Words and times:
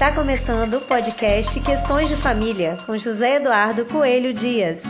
Está 0.00 0.12
começando 0.12 0.78
o 0.78 0.80
podcast 0.80 1.60
Questões 1.60 2.08
de 2.08 2.16
Família 2.16 2.78
com 2.86 2.96
José 2.96 3.36
Eduardo 3.36 3.84
Coelho 3.84 4.32
Dias. 4.32 4.82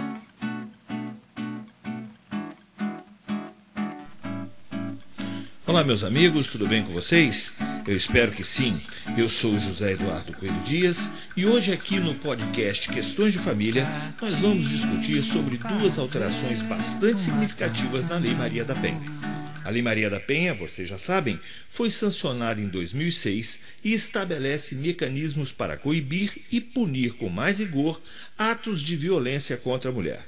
Olá, 5.66 5.82
meus 5.82 6.04
amigos, 6.04 6.48
tudo 6.48 6.68
bem 6.68 6.84
com 6.84 6.92
vocês? 6.92 7.58
Eu 7.88 7.96
espero 7.96 8.30
que 8.30 8.44
sim. 8.44 8.80
Eu 9.18 9.28
sou 9.28 9.58
José 9.58 9.94
Eduardo 9.94 10.32
Coelho 10.32 10.60
Dias 10.60 11.10
e 11.36 11.44
hoje, 11.44 11.72
aqui 11.72 11.98
no 11.98 12.14
podcast 12.14 12.88
Questões 12.88 13.32
de 13.32 13.40
Família, 13.40 13.88
nós 14.22 14.34
vamos 14.34 14.68
discutir 14.68 15.24
sobre 15.24 15.56
duas 15.56 15.98
alterações 15.98 16.62
bastante 16.62 17.18
significativas 17.18 18.06
na 18.06 18.14
Lei 18.14 18.36
Maria 18.36 18.64
da 18.64 18.76
Penha. 18.76 19.29
A 19.70 19.72
Lei 19.72 19.82
Maria 19.82 20.10
da 20.10 20.18
Penha, 20.18 20.52
vocês 20.52 20.88
já 20.88 20.98
sabem, 20.98 21.38
foi 21.68 21.90
sancionada 21.90 22.60
em 22.60 22.66
2006 22.66 23.78
e 23.84 23.92
estabelece 23.92 24.74
mecanismos 24.74 25.52
para 25.52 25.76
coibir 25.76 26.32
e 26.50 26.60
punir 26.60 27.12
com 27.12 27.28
mais 27.28 27.60
rigor 27.60 28.02
atos 28.36 28.82
de 28.82 28.96
violência 28.96 29.56
contra 29.56 29.88
a 29.88 29.92
mulher. 29.92 30.26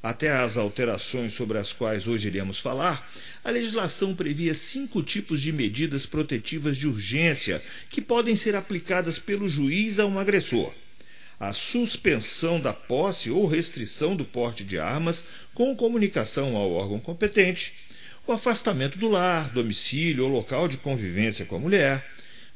Até 0.00 0.30
as 0.30 0.56
alterações 0.56 1.32
sobre 1.32 1.58
as 1.58 1.72
quais 1.72 2.06
hoje 2.06 2.28
iremos 2.28 2.60
falar, 2.60 3.10
a 3.42 3.50
legislação 3.50 4.14
previa 4.14 4.54
cinco 4.54 5.02
tipos 5.02 5.40
de 5.40 5.50
medidas 5.50 6.06
protetivas 6.06 6.76
de 6.76 6.86
urgência 6.86 7.60
que 7.90 8.00
podem 8.00 8.36
ser 8.36 8.54
aplicadas 8.54 9.18
pelo 9.18 9.48
juiz 9.48 9.98
a 9.98 10.06
um 10.06 10.16
agressor. 10.16 10.72
A 11.40 11.52
suspensão 11.52 12.60
da 12.60 12.72
posse 12.72 13.32
ou 13.32 13.48
restrição 13.48 14.14
do 14.14 14.24
porte 14.24 14.62
de 14.62 14.78
armas 14.78 15.24
com 15.54 15.74
comunicação 15.74 16.56
ao 16.56 16.70
órgão 16.70 17.00
competente, 17.00 17.89
o 18.30 18.32
afastamento 18.32 18.96
do 18.96 19.08
lar, 19.08 19.50
domicílio 19.50 20.24
ou 20.24 20.30
local 20.30 20.68
de 20.68 20.76
convivência 20.76 21.44
com 21.44 21.56
a 21.56 21.58
mulher, 21.58 22.06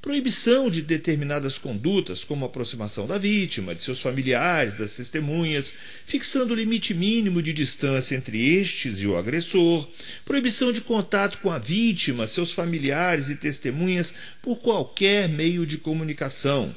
proibição 0.00 0.70
de 0.70 0.80
determinadas 0.80 1.58
condutas, 1.58 2.22
como 2.22 2.44
aproximação 2.44 3.08
da 3.08 3.18
vítima, 3.18 3.74
de 3.74 3.82
seus 3.82 4.00
familiares, 4.00 4.78
das 4.78 4.94
testemunhas, 4.94 5.74
fixando 6.06 6.52
o 6.52 6.56
limite 6.56 6.94
mínimo 6.94 7.42
de 7.42 7.52
distância 7.52 8.14
entre 8.14 8.40
estes 8.56 9.00
e 9.00 9.06
o 9.08 9.16
agressor, 9.16 9.88
proibição 10.24 10.70
de 10.70 10.80
contato 10.80 11.38
com 11.38 11.50
a 11.50 11.58
vítima, 11.58 12.28
seus 12.28 12.52
familiares 12.52 13.28
e 13.30 13.36
testemunhas 13.36 14.14
por 14.42 14.60
qualquer 14.60 15.28
meio 15.28 15.66
de 15.66 15.78
comunicação. 15.78 16.72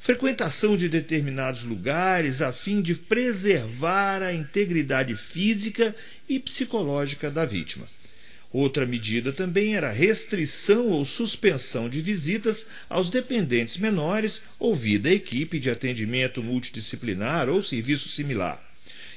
Frequentação 0.00 0.74
de 0.74 0.88
determinados 0.88 1.64
lugares 1.64 2.40
a 2.40 2.50
fim 2.50 2.80
de 2.80 2.94
preservar 2.94 4.22
a 4.22 4.32
integridade 4.32 5.14
física 5.16 5.94
e 6.26 6.38
psicológica 6.38 7.30
da 7.30 7.44
vítima. 7.44 7.86
Outra 8.50 8.86
medida 8.86 9.30
também 9.30 9.76
era 9.76 9.92
restrição 9.92 10.88
ou 10.90 11.04
suspensão 11.04 11.88
de 11.88 12.00
visitas 12.00 12.66
aos 12.88 13.10
dependentes 13.10 13.76
menores, 13.76 14.42
ouvida 14.58 15.10
a 15.10 15.12
equipe 15.12 15.58
de 15.58 15.68
atendimento 15.68 16.42
multidisciplinar 16.42 17.50
ou 17.50 17.62
serviço 17.62 18.08
similar, 18.08 18.62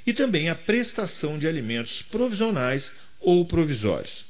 e 0.05 0.11
também 0.11 0.49
a 0.49 0.55
prestação 0.55 1.39
de 1.39 1.47
alimentos 1.47 2.01
provisionais 2.01 2.91
ou 3.21 3.45
provisórios. 3.45 4.25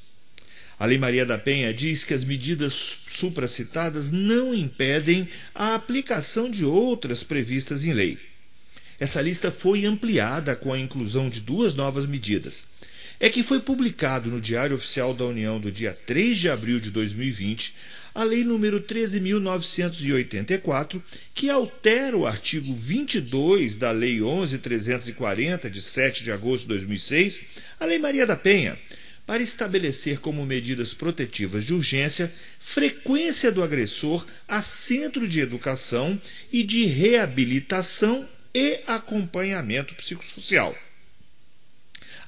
A 0.78 0.86
Lei 0.86 1.00
Maria 1.00 1.26
da 1.26 1.38
Penha 1.38 1.74
diz 1.74 2.04
que 2.04 2.14
as 2.14 2.24
medidas 2.24 2.74
supracitadas 2.74 4.12
não 4.12 4.54
impedem 4.54 5.28
a 5.54 5.74
aplicação 5.74 6.50
de 6.50 6.64
outras 6.64 7.24
previstas 7.24 7.86
em 7.86 7.94
lei. 7.94 8.20
Essa 9.00 9.22
lista 9.22 9.52
foi 9.52 9.86
ampliada 9.86 10.56
com 10.56 10.72
a 10.72 10.80
inclusão 10.80 11.28
de 11.28 11.40
duas 11.40 11.74
novas 11.74 12.06
medidas 12.06 12.66
é 13.22 13.30
que 13.30 13.42
foi 13.44 13.60
publicado 13.60 14.32
no 14.32 14.42
Diário 14.42 14.76
Oficial 14.76 15.14
da 15.14 15.26
União 15.26 15.60
do 15.60 15.72
dia 15.72 15.96
3 16.08 16.36
de 16.36 16.50
abril 16.50 16.80
de 16.80 16.90
2020 16.90 17.76
a 18.16 18.24
Lei 18.24 18.44
número 18.44 18.82
13.984, 18.82 21.00
que 21.36 21.48
altera 21.48 22.18
o 22.18 22.26
artigo 22.26 22.74
22 22.74 23.76
da 23.76 23.92
Lei 23.92 24.22
11.340, 24.22 25.70
de 25.70 25.84
7 25.84 26.24
de 26.24 26.32
agosto 26.32 26.64
de 26.64 26.70
2006, 26.70 27.44
a 27.80 27.86
Lei 27.86 28.00
Maria 28.00 28.26
da 28.26 28.36
Penha, 28.36 28.76
para 29.26 29.42
estabelecer 29.44 30.20
como 30.20 30.44
medidas 30.44 30.92
protetivas 30.94 31.64
de 31.64 31.76
urgência 31.76 32.30
frequência 32.60 33.52
do 33.52 33.64
agressor 33.64 34.26
a 34.48 34.64
centro 34.64 35.28
de 35.28 35.40
educação 35.40 36.20
e 36.52 36.64
de 36.64 36.86
reabilitação 36.86 38.28
e 38.54 38.80
acompanhamento 38.88 39.94
psicossocial. 39.94 40.76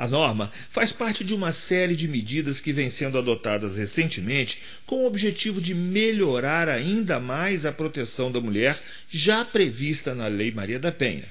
A 0.04 0.08
norma 0.10 0.52
faz 0.70 0.92
parte 0.92 1.24
de 1.24 1.34
uma 1.34 1.54
série 1.54 1.96
de 1.96 2.10
medidas 2.10 2.60
que 2.60 2.74
vêm 2.74 2.90
sendo 2.90 3.18
adotadas 3.18 3.78
recentemente 3.78 4.62
com 4.86 4.98
o 4.98 5.06
objetivo 5.06 5.62
de 5.62 5.74
melhorar 5.74 6.68
ainda 6.68 7.22
mais 7.22 7.66
a 7.66 7.72
proteção 7.72 8.30
da 8.30 8.42
mulher 8.42 8.78
já 9.10 9.46
prevista 9.46 10.14
na 10.14 10.28
Lei 10.28 10.52
Maria 10.52 10.78
da 10.78 10.92
Penha. 10.92 11.24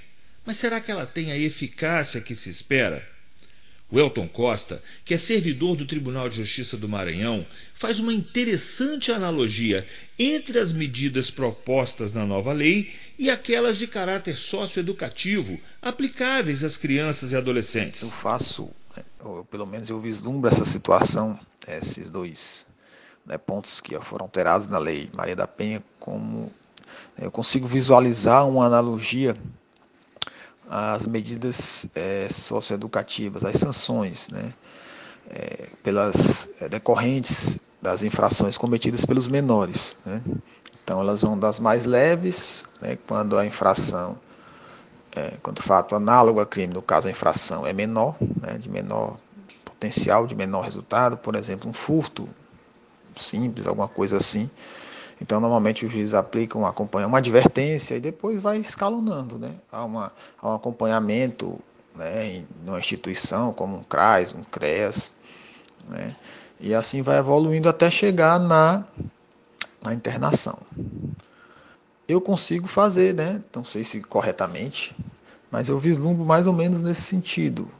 Mas 0.47 0.57
será 0.57 0.81
que 0.81 0.91
ela 0.91 1.05
tem 1.05 1.31
a 1.31 1.37
eficácia 1.37 2.23
que 2.23 2.35
se 2.35 2.49
espera? 2.49 3.07
O 3.93 4.01
Elton 4.01 4.27
Costa, 4.27 4.83
que 5.05 5.13
é 5.13 5.19
servidor 5.19 5.77
do 5.77 5.85
Tribunal 5.85 6.27
de 6.27 6.37
Justiça 6.37 6.79
do 6.79 6.89
Maranhão, 6.89 7.45
faz 7.75 7.99
uma 7.99 8.15
interessante 8.15 9.13
analogia 9.13 9.87
entre 10.19 10.59
as 10.59 10.73
medidas 10.73 11.31
propostas 11.31 12.15
na 12.15 12.25
nova 12.25 12.55
lei 12.55 12.91
e 13.19 13.29
aquelas 13.29 13.77
de 13.77 13.87
caráter 13.87 14.35
socioeducativo 14.39 15.61
aplicáveis 15.83 16.65
às 16.65 16.79
crianças 16.79 17.33
e 17.33 17.37
adolescentes. 17.37 18.05
Eu 18.05 18.09
faço, 18.09 18.71
né, 18.97 19.05
ou 19.21 19.45
pelo 19.45 19.67
menos 19.67 19.91
eu 19.91 20.01
vislumbro 20.01 20.49
essa 20.49 20.65
situação, 20.65 21.39
esses 21.69 22.09
dois 22.09 22.67
né, 23.27 23.37
pontos 23.37 23.79
que 23.79 23.95
foram 24.01 24.25
alterados 24.25 24.69
na 24.69 24.79
lei 24.79 25.11
Maria 25.15 25.37
da 25.37 25.47
Penha, 25.47 25.85
como 26.01 26.51
né, 27.19 27.27
eu 27.27 27.31
consigo 27.31 27.67
visualizar 27.67 28.49
uma 28.49 28.65
analogia 28.65 29.37
as 30.75 31.07
medidas 31.07 31.87
é, 31.95 32.27
socioeducativas, 32.31 33.45
as 33.45 33.57
sanções, 33.57 34.31
né, 34.31 34.55
é, 35.29 35.69
pelas 35.83 36.49
é, 36.59 36.67
decorrentes 36.67 37.59
das 37.83 38.03
infrações 38.03 38.57
cometidas 38.57 39.05
pelos 39.05 39.29
menores. 39.29 39.95
Né. 40.03 40.23
Então, 40.83 40.99
elas 40.99 41.21
vão 41.21 41.39
das 41.39 41.61
mais 41.61 41.85
leves, 41.85 42.65
né, 42.81 42.97
quando 43.07 43.37
a 43.37 43.45
infração, 43.45 44.19
é, 45.15 45.37
quando 45.43 45.59
o 45.59 45.63
fato 45.63 45.95
análogo 45.95 46.41
a 46.41 46.47
crime, 46.47 46.73
no 46.73 46.81
caso 46.81 47.07
a 47.07 47.11
infração, 47.11 47.67
é 47.67 47.75
menor, 47.75 48.17
né, 48.41 48.57
de 48.57 48.71
menor 48.71 49.19
potencial, 49.63 50.27
de 50.27 50.35
menor 50.35 50.63
resultado, 50.63 51.19
por 51.19 51.35
exemplo, 51.35 51.69
um 51.69 51.75
furto 51.75 52.27
simples, 53.15 53.67
alguma 53.67 53.89
coisa 53.89 54.17
assim, 54.17 54.51
então, 55.23 55.39
normalmente 55.39 55.87
o 55.87 55.89
juiz 55.89 56.15
aplica 56.15 56.59
um 56.59 56.67
acompanhamento, 56.67 57.13
uma 57.13 57.19
advertência 57.19 57.95
e 57.95 58.01
depois 58.01 58.41
vai 58.43 58.59
escalonando, 58.59 59.39
né? 59.39 59.55
Há, 59.71 59.85
uma, 59.85 60.13
há 60.37 60.51
um 60.51 60.55
acompanhamento 60.57 61.61
né, 61.95 62.27
em 62.27 62.47
uma 62.67 62.81
instituição 62.81 63.53
como 63.53 63.77
um 63.77 63.85
CRAS, 63.85 64.35
um 64.35 64.43
CREAS, 64.43 65.13
né? 65.89 66.17
E 66.59 66.75
assim 66.75 67.03
vai 67.03 67.19
evoluindo 67.19 67.69
até 67.69 67.89
chegar 67.89 68.41
na, 68.41 68.85
na 69.81 69.95
internação. 69.95 70.59
Eu 72.09 72.21
consigo 72.21 72.67
fazer, 72.67 73.15
né? 73.15 73.41
Não 73.55 73.63
sei 73.63 73.85
se 73.85 74.01
corretamente, 74.01 74.93
mas 75.53 75.69
eu 75.69 75.79
vislumbro 75.79 76.25
mais 76.25 76.49
ou 76.49 76.53
menos 76.53 76.83
nesse 76.83 77.03
sentido, 77.03 77.71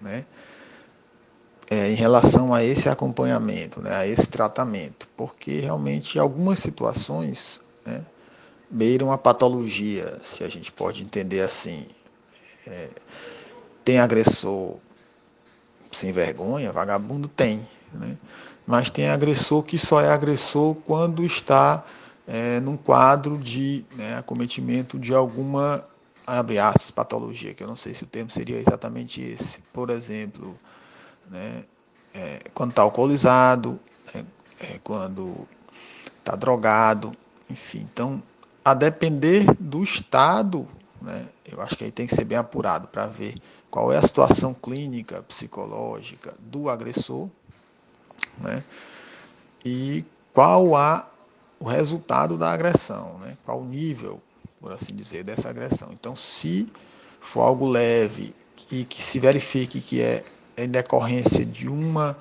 né? 0.00 0.24
É, 1.70 1.90
em 1.90 1.94
relação 1.94 2.52
a 2.52 2.62
esse 2.62 2.88
acompanhamento, 2.88 3.80
né, 3.80 3.94
a 3.94 4.06
esse 4.06 4.28
tratamento, 4.28 5.08
porque 5.16 5.60
realmente 5.60 6.18
algumas 6.18 6.58
situações 6.58 7.60
né, 7.84 8.04
beiram 8.70 9.12
a 9.12 9.18
patologia, 9.18 10.18
se 10.22 10.44
a 10.44 10.48
gente 10.48 10.72
pode 10.72 11.02
entender 11.02 11.40
assim. 11.40 11.86
É, 12.66 12.88
tem 13.84 13.98
agressor 13.98 14.76
sem 15.90 16.12
vergonha, 16.12 16.72
vagabundo 16.72 17.28
tem, 17.28 17.66
né? 17.92 18.16
mas 18.66 18.88
tem 18.88 19.08
agressor 19.08 19.62
que 19.62 19.76
só 19.76 20.00
é 20.00 20.08
agressor 20.08 20.74
quando 20.76 21.24
está 21.24 21.84
é, 22.26 22.60
num 22.60 22.76
quadro 22.76 23.36
de 23.36 23.84
né, 23.96 24.16
acometimento 24.16 24.98
de 24.98 25.12
alguma, 25.12 25.84
abre 26.26 26.58
aspas, 26.58 26.90
patologia, 26.90 27.52
que 27.52 27.62
eu 27.62 27.68
não 27.68 27.76
sei 27.76 27.92
se 27.92 28.04
o 28.04 28.06
termo 28.06 28.30
seria 28.30 28.58
exatamente 28.58 29.20
esse. 29.20 29.60
Por 29.72 29.90
exemplo, 29.90 30.56
né? 31.30 31.64
É, 32.14 32.50
quando 32.52 32.70
está 32.70 32.82
alcoolizado, 32.82 33.80
é, 34.14 34.24
é, 34.60 34.78
quando 34.84 35.48
está 36.18 36.36
drogado, 36.36 37.12
enfim. 37.48 37.88
Então, 37.92 38.22
a 38.64 38.74
depender 38.74 39.44
do 39.58 39.82
estado, 39.82 40.68
né, 41.00 41.26
eu 41.50 41.60
acho 41.60 41.76
que 41.76 41.84
aí 41.84 41.90
tem 41.90 42.06
que 42.06 42.14
ser 42.14 42.24
bem 42.24 42.38
apurado 42.38 42.86
para 42.86 43.06
ver 43.06 43.34
qual 43.70 43.92
é 43.92 43.96
a 43.96 44.02
situação 44.02 44.54
clínica, 44.54 45.22
psicológica 45.22 46.34
do 46.38 46.68
agressor, 46.68 47.28
né, 48.38 48.62
e 49.64 50.04
qual 50.32 50.76
a, 50.76 51.08
o 51.58 51.64
resultado 51.64 52.36
da 52.38 52.52
agressão, 52.52 53.18
né, 53.18 53.36
qual 53.44 53.60
o 53.60 53.64
nível, 53.64 54.22
por 54.60 54.72
assim 54.72 54.94
dizer, 54.94 55.24
dessa 55.24 55.48
agressão. 55.48 55.90
Então, 55.92 56.14
se 56.14 56.72
for 57.20 57.42
algo 57.42 57.66
leve 57.66 58.34
e 58.70 58.84
que 58.84 59.02
se 59.02 59.18
verifique 59.18 59.80
que 59.80 60.00
é 60.00 60.24
em 60.56 60.68
decorrência 60.68 61.44
de 61.44 61.68
uma 61.68 62.16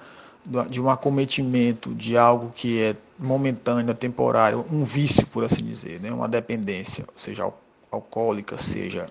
de 0.70 0.82
um 0.82 0.90
acometimento 0.90 1.94
de 1.94 2.18
algo 2.18 2.52
que 2.54 2.82
é 2.82 2.96
momentâneo, 3.18 3.94
temporário, 3.94 4.66
um 4.72 4.84
vício, 4.84 5.26
por 5.28 5.44
assim 5.44 5.64
dizer, 5.64 6.00
né? 6.00 6.12
uma 6.12 6.28
dependência, 6.28 7.06
seja 7.16 7.52
alcoólica, 7.92 8.58
seja 8.58 9.08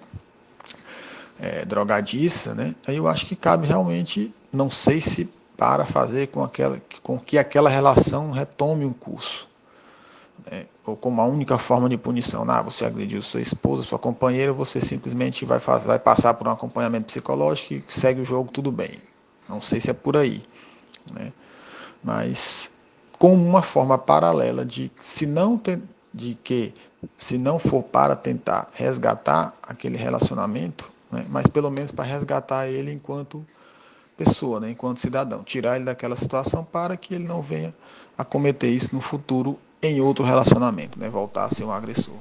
é, 1.38 1.64
drogadiça, 1.64 2.55
né? 2.55 2.75
aí 2.87 2.96
eu 2.96 3.06
acho 3.06 3.26
que 3.26 3.37
cabe 3.37 3.67
realmente, 3.67 4.34
não 4.52 4.69
sei 4.69 5.00
se 5.00 5.28
para 5.56 5.84
fazer 5.84 6.28
com, 6.28 6.43
aquela, 6.43 6.81
com 7.02 7.19
que 7.19 7.38
aquela 7.38 7.70
relação 7.70 8.31
retome 8.31 8.84
um 8.84 8.93
curso. 8.93 9.49
Né? 10.50 10.66
Ou 10.87 10.96
como 10.96 11.20
a 11.20 11.26
única 11.26 11.58
forma 11.58 11.87
de 11.87 11.99
punição. 11.99 12.50
Ah, 12.50 12.62
você 12.62 12.87
agrediu 12.87 13.20
sua 13.20 13.43
esposa, 13.43 13.82
sua 13.82 13.99
companheira, 13.99 14.55
você 14.55 14.81
simplesmente 14.81 15.44
vai, 15.44 15.58
vai 15.58 15.99
passar 15.99 16.32
por 16.32 16.49
um 16.49 16.50
acompanhamento 16.50 17.06
psicológico 17.06 17.75
e 17.75 17.84
segue 17.88 18.23
o 18.23 18.25
jogo, 18.25 18.50
tudo 18.50 18.73
bem. 18.73 18.90
Não 19.50 19.61
sei 19.61 19.81
se 19.81 19.91
é 19.91 19.93
por 19.93 20.17
aí. 20.17 20.43
Né? 21.12 21.32
Mas 22.02 22.70
como 23.19 23.35
uma 23.35 23.61
forma 23.61 23.99
paralela 23.99 24.64
de 24.64 24.91
se 24.99 25.26
não 25.26 25.58
tem, 25.58 25.82
de 26.12 26.35
que 26.43 26.73
se 27.19 27.37
não 27.37 27.58
for 27.58 27.82
para 27.82 28.17
tentar 28.17 28.69
resgatar 28.73 29.55
aquele 29.62 29.99
relacionamento, 29.99 30.91
né, 31.12 31.26
mas 31.29 31.47
pelo 31.47 31.70
menos 31.70 31.93
para 31.93 32.05
resgatar 32.05 32.67
ele 32.69 32.91
enquanto 32.91 33.44
pessoa, 34.17 34.61
né, 34.61 34.70
enquanto 34.70 35.00
cidadão, 35.00 35.43
tirar 35.43 35.76
ele 35.76 35.85
daquela 35.85 36.17
situação 36.17 36.64
para 36.64 36.97
que 36.97 37.14
ele 37.14 37.25
não 37.25 37.43
venha 37.43 37.75
a 38.17 38.25
cometer 38.25 38.69
isso 38.69 38.94
no 38.94 39.02
futuro 39.02 39.58
em 39.82 40.00
outro 40.00 40.25
relacionamento, 40.25 40.99
né, 40.99 41.11
voltar 41.11 41.44
a 41.44 41.50
ser 41.50 41.64
um 41.64 41.73
agressor. 41.73 42.17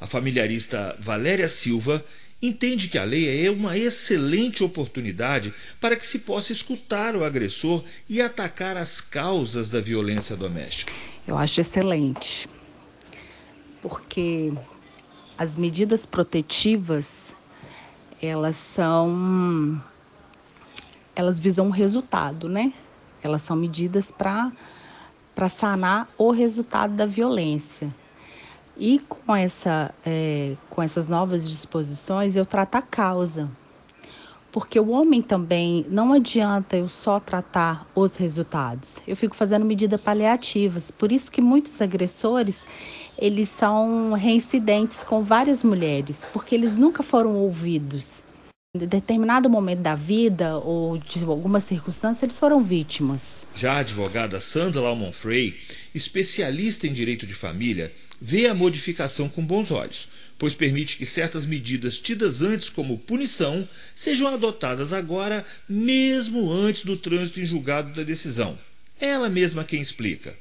A 0.00 0.06
familiarista 0.06 0.96
Valéria 0.98 1.48
Silva 1.48 2.02
entende 2.42 2.88
que 2.88 2.98
a 2.98 3.04
lei 3.04 3.46
é 3.46 3.50
uma 3.50 3.78
excelente 3.78 4.64
oportunidade 4.64 5.54
para 5.80 5.94
que 5.96 6.06
se 6.06 6.18
possa 6.20 6.50
escutar 6.50 7.14
o 7.14 7.24
agressor 7.24 7.84
e 8.08 8.20
atacar 8.20 8.76
as 8.76 9.00
causas 9.00 9.70
da 9.70 9.80
violência 9.80 10.36
doméstica. 10.36 10.92
Eu 11.26 11.38
acho 11.38 11.60
excelente, 11.60 12.48
porque 13.80 14.52
as 15.38 15.54
medidas 15.54 16.04
protetivas 16.04 17.32
elas 18.20 18.56
são 18.56 19.82
elas 21.14 21.38
visam 21.38 21.66
um 21.66 21.70
resultado, 21.70 22.48
né? 22.48 22.72
Elas 23.22 23.42
são 23.42 23.56
medidas 23.56 24.10
para 24.10 24.50
para 25.34 25.48
sanar 25.48 26.08
o 26.18 26.30
resultado 26.30 26.94
da 26.94 27.06
violência. 27.06 27.92
E 28.76 28.98
com, 29.00 29.36
essa, 29.36 29.94
é, 30.04 30.54
com 30.70 30.82
essas 30.82 31.08
novas 31.08 31.48
disposições, 31.48 32.36
eu 32.36 32.46
trato 32.46 32.76
a 32.76 32.82
causa. 32.82 33.50
Porque 34.50 34.78
o 34.78 34.90
homem 34.90 35.22
também, 35.22 35.86
não 35.88 36.12
adianta 36.12 36.76
eu 36.76 36.88
só 36.88 37.18
tratar 37.18 37.86
os 37.94 38.16
resultados. 38.16 38.96
Eu 39.06 39.16
fico 39.16 39.34
fazendo 39.34 39.64
medidas 39.64 40.00
paliativas. 40.00 40.90
Por 40.90 41.10
isso 41.10 41.32
que 41.32 41.40
muitos 41.40 41.80
agressores, 41.80 42.56
eles 43.16 43.48
são 43.48 44.12
reincidentes 44.12 45.02
com 45.02 45.22
várias 45.22 45.62
mulheres, 45.62 46.26
porque 46.32 46.54
eles 46.54 46.76
nunca 46.76 47.02
foram 47.02 47.34
ouvidos. 47.36 48.22
Em 48.74 48.86
determinado 48.86 49.50
momento 49.50 49.80
da 49.80 49.94
vida 49.94 50.56
ou 50.58 50.96
de 50.96 51.22
alguma 51.24 51.60
circunstância, 51.60 52.24
eles 52.24 52.38
foram 52.38 52.62
vítimas. 52.62 53.20
Já 53.54 53.74
a 53.74 53.78
advogada 53.78 54.40
Sandra 54.40 54.80
Lalmon 54.80 55.12
Frey, 55.12 55.54
especialista 55.94 56.86
em 56.86 56.92
direito 56.92 57.26
de 57.26 57.34
família, 57.34 57.92
vê 58.24 58.46
a 58.46 58.54
modificação 58.54 59.28
com 59.28 59.44
bons 59.44 59.72
olhos, 59.72 60.08
pois 60.38 60.54
permite 60.54 60.96
que 60.96 61.04
certas 61.04 61.44
medidas 61.44 61.98
tidas 61.98 62.40
antes 62.40 62.68
como 62.68 62.96
punição 62.96 63.68
sejam 63.96 64.28
adotadas 64.28 64.92
agora, 64.92 65.44
mesmo 65.68 66.52
antes 66.52 66.84
do 66.84 66.96
trânsito 66.96 67.40
em 67.40 67.44
julgado 67.44 67.92
da 67.92 68.04
decisão. 68.04 68.56
Ela 69.00 69.28
mesma 69.28 69.64
quem 69.64 69.80
explica. 69.80 70.38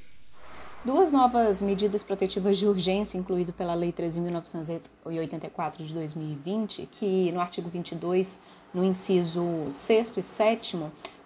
Duas 0.86 1.12
novas 1.12 1.60
medidas 1.64 2.04
protetivas 2.04 2.60
de 2.60 2.68
urgência, 2.68 3.18
incluído 3.18 3.52
pela 3.52 3.74
Lei 3.74 3.92
13.984 3.92 5.78
de 5.78 5.92
2020, 5.92 6.88
que 6.92 7.32
no 7.32 7.42
artigo 7.42 7.68
22, 7.68 8.38
no 8.72 8.84
inciso 8.84 9.66
6 9.70 10.18
e 10.18 10.24
7, 10.24 10.78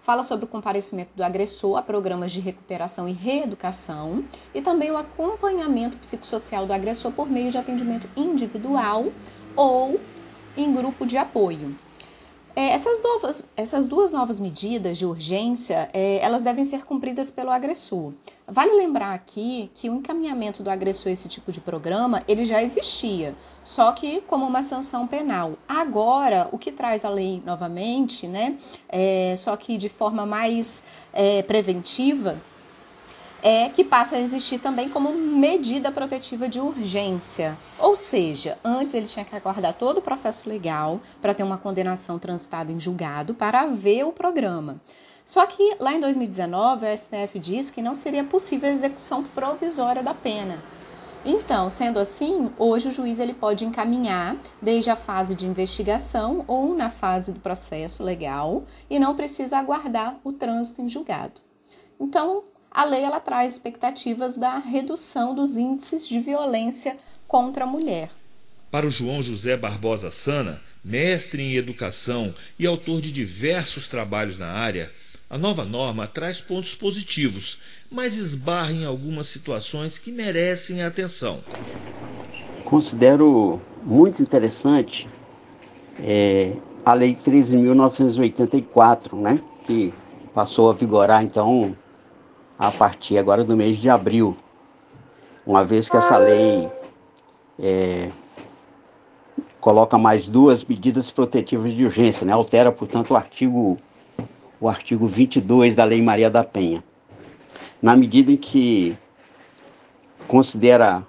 fala 0.06 0.22
sobre 0.22 0.44
o 0.44 0.48
comparecimento 0.48 1.10
do 1.16 1.24
agressor 1.24 1.76
a 1.76 1.82
programas 1.82 2.30
de 2.30 2.38
recuperação 2.38 3.08
e 3.08 3.12
reeducação 3.12 4.24
e 4.54 4.62
também 4.62 4.88
o 4.88 4.96
acompanhamento 4.96 5.96
psicossocial 5.96 6.64
do 6.64 6.72
agressor 6.72 7.10
por 7.10 7.28
meio 7.28 7.50
de 7.50 7.58
atendimento 7.58 8.08
individual 8.16 9.06
ou 9.56 10.00
em 10.56 10.72
grupo 10.72 11.04
de 11.04 11.18
apoio. 11.18 11.76
É, 12.58 12.70
essas, 12.70 13.02
novas, 13.02 13.50
essas 13.54 13.86
duas 13.86 14.10
novas 14.10 14.40
medidas 14.40 14.96
de 14.96 15.04
urgência, 15.04 15.90
é, 15.92 16.16
elas 16.22 16.42
devem 16.42 16.64
ser 16.64 16.86
cumpridas 16.86 17.30
pelo 17.30 17.50
agressor. 17.50 18.14
Vale 18.48 18.72
lembrar 18.72 19.12
aqui 19.12 19.70
que 19.74 19.90
o 19.90 19.96
encaminhamento 19.96 20.62
do 20.62 20.70
agressor 20.70 21.10
a 21.10 21.12
esse 21.12 21.28
tipo 21.28 21.52
de 21.52 21.60
programa, 21.60 22.22
ele 22.26 22.46
já 22.46 22.62
existia, 22.62 23.34
só 23.62 23.92
que 23.92 24.22
como 24.22 24.46
uma 24.46 24.62
sanção 24.62 25.06
penal. 25.06 25.58
Agora, 25.68 26.48
o 26.50 26.56
que 26.56 26.72
traz 26.72 27.04
a 27.04 27.10
lei 27.10 27.42
novamente, 27.44 28.26
né, 28.26 28.56
é, 28.88 29.34
só 29.36 29.54
que 29.54 29.76
de 29.76 29.90
forma 29.90 30.24
mais 30.24 30.82
é, 31.12 31.42
preventiva, 31.42 32.40
é 33.48 33.68
que 33.68 33.84
passa 33.84 34.16
a 34.16 34.20
existir 34.20 34.58
também 34.58 34.88
como 34.88 35.12
medida 35.12 35.92
protetiva 35.92 36.48
de 36.48 36.58
urgência. 36.58 37.56
Ou 37.78 37.94
seja, 37.94 38.58
antes 38.64 38.92
ele 38.92 39.06
tinha 39.06 39.24
que 39.24 39.36
aguardar 39.36 39.72
todo 39.72 39.98
o 39.98 40.02
processo 40.02 40.48
legal 40.48 41.00
para 41.22 41.32
ter 41.32 41.44
uma 41.44 41.56
condenação 41.56 42.18
transitada 42.18 42.72
em 42.72 42.80
julgado 42.80 43.34
para 43.34 43.66
ver 43.66 44.02
o 44.02 44.10
programa. 44.10 44.80
Só 45.24 45.46
que 45.46 45.76
lá 45.78 45.94
em 45.94 46.00
2019 46.00 46.88
a 46.88 46.96
STF 46.96 47.38
diz 47.38 47.70
que 47.70 47.80
não 47.80 47.94
seria 47.94 48.24
possível 48.24 48.68
a 48.68 48.72
execução 48.72 49.22
provisória 49.22 50.02
da 50.02 50.12
pena. 50.12 50.58
Então, 51.24 51.70
sendo 51.70 52.00
assim, 52.00 52.50
hoje 52.58 52.88
o 52.88 52.92
juiz 52.92 53.20
ele 53.20 53.32
pode 53.32 53.64
encaminhar 53.64 54.34
desde 54.60 54.90
a 54.90 54.96
fase 54.96 55.36
de 55.36 55.46
investigação 55.46 56.44
ou 56.48 56.74
na 56.74 56.90
fase 56.90 57.30
do 57.30 57.38
processo 57.38 58.02
legal 58.02 58.64
e 58.90 58.98
não 58.98 59.14
precisa 59.14 59.56
aguardar 59.56 60.18
o 60.24 60.32
trânsito 60.32 60.82
em 60.82 60.88
julgado. 60.88 61.40
Então, 62.00 62.42
a 62.76 62.84
lei 62.84 63.02
ela 63.02 63.18
traz 63.18 63.54
expectativas 63.54 64.36
da 64.36 64.58
redução 64.58 65.34
dos 65.34 65.56
índices 65.56 66.06
de 66.06 66.20
violência 66.20 66.94
contra 67.26 67.64
a 67.64 67.66
mulher. 67.66 68.10
Para 68.70 68.86
o 68.86 68.90
João 68.90 69.22
José 69.22 69.56
Barbosa 69.56 70.10
Sana, 70.10 70.60
mestre 70.84 71.42
em 71.42 71.56
educação 71.56 72.34
e 72.58 72.66
autor 72.66 73.00
de 73.00 73.10
diversos 73.10 73.88
trabalhos 73.88 74.36
na 74.36 74.48
área, 74.48 74.92
a 75.30 75.38
nova 75.38 75.64
norma 75.64 76.06
traz 76.06 76.42
pontos 76.42 76.74
positivos, 76.74 77.58
mas 77.90 78.18
esbarra 78.18 78.72
em 78.72 78.84
algumas 78.84 79.28
situações 79.28 79.98
que 79.98 80.12
merecem 80.12 80.82
atenção. 80.82 81.42
Considero 82.62 83.58
muito 83.82 84.20
interessante 84.20 85.08
é, 86.00 86.52
a 86.84 86.92
Lei 86.92 87.14
13.984, 87.14 89.18
né, 89.18 89.40
que 89.66 89.94
passou 90.34 90.68
a 90.68 90.74
vigorar 90.74 91.24
então 91.24 91.74
a 92.58 92.70
partir 92.70 93.18
agora 93.18 93.44
do 93.44 93.56
mês 93.56 93.76
de 93.76 93.88
abril, 93.90 94.36
uma 95.46 95.64
vez 95.64 95.88
que 95.88 95.96
essa 95.96 96.16
lei 96.16 96.68
é, 97.58 98.10
coloca 99.60 99.98
mais 99.98 100.26
duas 100.26 100.64
medidas 100.64 101.10
protetivas 101.10 101.72
de 101.72 101.84
urgência, 101.84 102.26
né? 102.26 102.32
altera, 102.32 102.72
portanto, 102.72 103.10
o 103.10 103.16
artigo, 103.16 103.78
o 104.60 104.68
artigo 104.68 105.06
22 105.06 105.74
da 105.74 105.84
Lei 105.84 106.02
Maria 106.02 106.30
da 106.30 106.42
Penha, 106.42 106.82
na 107.80 107.96
medida 107.96 108.32
em 108.32 108.36
que 108.36 108.96
considera 110.26 111.06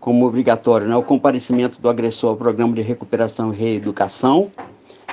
como 0.00 0.26
obrigatório 0.26 0.88
né, 0.88 0.96
o 0.96 1.02
comparecimento 1.02 1.80
do 1.80 1.88
agressor 1.88 2.30
ao 2.30 2.36
programa 2.36 2.74
de 2.74 2.80
recuperação 2.80 3.52
e 3.52 3.56
reeducação 3.56 4.50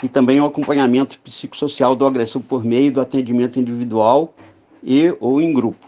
e 0.01 0.07
também 0.07 0.39
o 0.39 0.45
acompanhamento 0.45 1.19
psicossocial 1.19 1.95
do 1.95 2.05
agressor 2.05 2.41
por 2.41 2.63
meio 2.63 2.91
do 2.91 3.01
atendimento 3.01 3.59
individual 3.59 4.33
e 4.83 5.13
ou 5.19 5.41
em 5.41 5.53
grupo. 5.53 5.87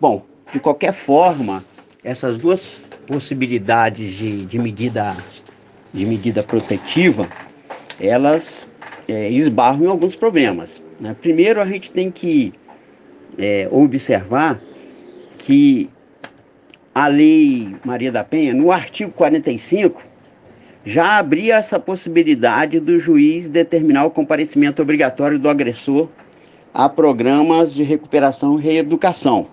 Bom, 0.00 0.24
de 0.52 0.60
qualquer 0.60 0.92
forma, 0.92 1.64
essas 2.04 2.38
duas 2.38 2.88
possibilidades 3.06 4.14
de, 4.14 4.44
de 4.46 4.58
medida 4.58 5.14
de 5.92 6.06
medida 6.06 6.42
protetiva, 6.42 7.28
elas 8.00 8.66
é, 9.06 9.30
esbarram 9.30 9.84
em 9.84 9.86
alguns 9.86 10.16
problemas. 10.16 10.82
Né? 10.98 11.14
Primeiro, 11.20 11.60
a 11.60 11.66
gente 11.66 11.90
tem 11.90 12.10
que 12.10 12.52
é, 13.38 13.68
observar 13.70 14.58
que 15.38 15.90
a 16.94 17.06
Lei 17.06 17.74
Maria 17.84 18.10
da 18.10 18.24
Penha, 18.24 18.54
no 18.54 18.72
artigo 18.72 19.10
45, 19.12 20.02
já 20.84 21.18
abria 21.18 21.56
essa 21.56 21.78
possibilidade 21.78 22.80
do 22.80 22.98
juiz 22.98 23.48
determinar 23.48 24.04
o 24.04 24.10
comparecimento 24.10 24.82
obrigatório 24.82 25.38
do 25.38 25.48
agressor 25.48 26.08
a 26.74 26.88
programas 26.88 27.72
de 27.72 27.82
recuperação 27.82 28.58
e 28.58 28.62
reeducação. 28.62 29.46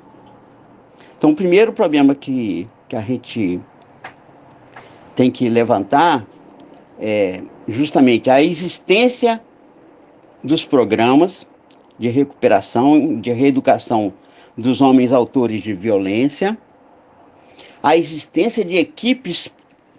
Então, 1.17 1.31
o 1.31 1.35
primeiro 1.35 1.73
problema 1.73 2.15
que, 2.15 2.67
que 2.87 2.95
a 2.95 3.01
gente 3.01 3.59
tem 5.15 5.29
que 5.29 5.49
levantar 5.49 6.25
é 6.97 7.41
justamente 7.67 8.29
a 8.29 8.41
existência 8.41 9.41
dos 10.41 10.63
programas 10.63 11.45
de 11.97 12.07
recuperação, 12.07 13.19
de 13.19 13.31
reeducação 13.31 14.13
dos 14.57 14.79
homens 14.79 15.11
autores 15.11 15.61
de 15.61 15.73
violência, 15.73 16.57
a 17.83 17.97
existência 17.97 18.63
de 18.63 18.77
equipes 18.77 19.49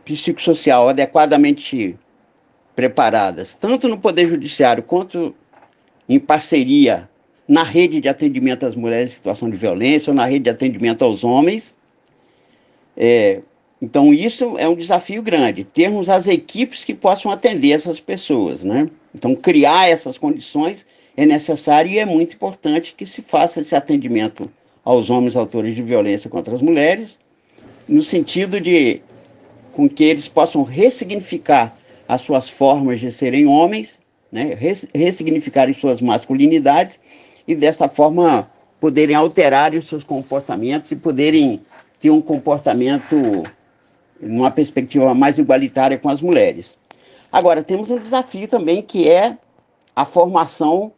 psicossocial 0.04 0.88
adequadamente 0.88 1.98
preparadas, 2.74 3.52
tanto 3.52 3.88
no 3.88 3.98
Poder 3.98 4.26
Judiciário 4.26 4.82
quanto 4.82 5.34
em 6.08 6.18
parceria 6.18 7.09
na 7.50 7.64
rede 7.64 8.00
de 8.00 8.08
atendimento 8.08 8.64
às 8.64 8.76
mulheres 8.76 9.10
em 9.10 9.16
situação 9.16 9.50
de 9.50 9.56
violência 9.56 10.12
ou 10.12 10.14
na 10.14 10.24
rede 10.24 10.44
de 10.44 10.50
atendimento 10.50 11.04
aos 11.04 11.24
homens. 11.24 11.74
É, 12.96 13.40
então, 13.82 14.14
isso 14.14 14.56
é 14.56 14.68
um 14.68 14.76
desafio 14.76 15.20
grande, 15.20 15.64
termos 15.64 16.08
as 16.08 16.28
equipes 16.28 16.84
que 16.84 16.94
possam 16.94 17.32
atender 17.32 17.72
essas 17.72 17.98
pessoas, 17.98 18.62
né? 18.62 18.88
Então, 19.12 19.34
criar 19.34 19.88
essas 19.88 20.16
condições 20.16 20.86
é 21.16 21.26
necessário 21.26 21.90
e 21.90 21.98
é 21.98 22.06
muito 22.06 22.34
importante 22.34 22.94
que 22.96 23.04
se 23.04 23.20
faça 23.20 23.60
esse 23.60 23.74
atendimento 23.74 24.48
aos 24.84 25.10
homens 25.10 25.34
autores 25.34 25.74
de 25.74 25.82
violência 25.82 26.30
contra 26.30 26.54
as 26.54 26.62
mulheres, 26.62 27.18
no 27.88 28.04
sentido 28.04 28.60
de 28.60 29.00
com 29.72 29.88
que 29.88 30.04
eles 30.04 30.28
possam 30.28 30.62
ressignificar 30.62 31.76
as 32.06 32.20
suas 32.20 32.48
formas 32.48 33.00
de 33.00 33.10
serem 33.10 33.46
homens, 33.48 33.98
né, 34.30 34.56
ressignificarem 34.94 35.74
suas 35.74 36.00
masculinidades 36.00 37.00
e 37.50 37.54
desta 37.56 37.88
forma 37.88 38.48
poderem 38.78 39.16
alterar 39.16 39.74
os 39.74 39.86
seus 39.86 40.04
comportamentos 40.04 40.90
e 40.92 40.96
poderem 40.96 41.60
ter 41.98 42.10
um 42.10 42.22
comportamento 42.22 43.16
numa 44.20 44.50
perspectiva 44.50 45.12
mais 45.14 45.36
igualitária 45.36 45.98
com 45.98 46.08
as 46.08 46.22
mulheres. 46.22 46.78
Agora, 47.32 47.62
temos 47.62 47.90
um 47.90 47.98
desafio 47.98 48.46
também 48.46 48.82
que 48.82 49.08
é 49.08 49.36
a 49.94 50.04
formação 50.04 50.92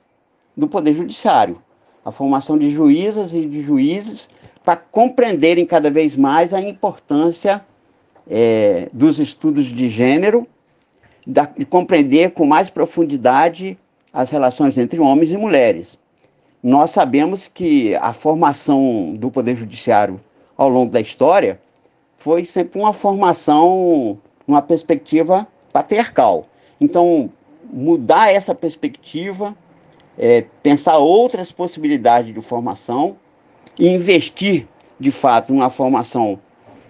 do 0.54 0.68
Poder 0.68 0.94
Judiciário, 0.94 1.60
a 2.04 2.12
formação 2.12 2.58
de 2.58 2.70
juízas 2.70 3.32
e 3.32 3.46
de 3.46 3.62
juízes 3.62 4.28
para 4.62 4.76
compreenderem 4.76 5.64
cada 5.64 5.90
vez 5.90 6.14
mais 6.14 6.52
a 6.52 6.60
importância 6.60 7.64
é, 8.28 8.90
dos 8.92 9.18
estudos 9.18 9.66
de 9.66 9.88
gênero 9.88 10.46
da, 11.26 11.50
e 11.56 11.64
compreender 11.64 12.32
com 12.32 12.44
mais 12.44 12.68
profundidade 12.68 13.78
as 14.12 14.30
relações 14.30 14.76
entre 14.76 15.00
homens 15.00 15.30
e 15.30 15.36
mulheres. 15.36 15.98
Nós 16.62 16.92
sabemos 16.92 17.48
que 17.48 17.94
a 17.96 18.12
formação 18.12 19.14
do 19.14 19.30
Poder 19.30 19.56
Judiciário 19.56 20.20
ao 20.56 20.68
longo 20.68 20.92
da 20.92 21.00
história 21.00 21.60
foi 22.16 22.44
sempre 22.44 22.80
uma 22.80 22.92
formação, 22.92 24.16
uma 24.46 24.62
perspectiva 24.62 25.44
patriarcal. 25.72 26.46
Então, 26.80 27.28
mudar 27.72 28.32
essa 28.32 28.54
perspectiva, 28.54 29.56
é, 30.16 30.44
pensar 30.62 30.98
outras 30.98 31.50
possibilidades 31.50 32.32
de 32.32 32.40
formação 32.40 33.16
e 33.76 33.88
investir, 33.88 34.68
de 35.00 35.10
fato, 35.10 35.52
numa 35.52 35.68
formação 35.68 36.38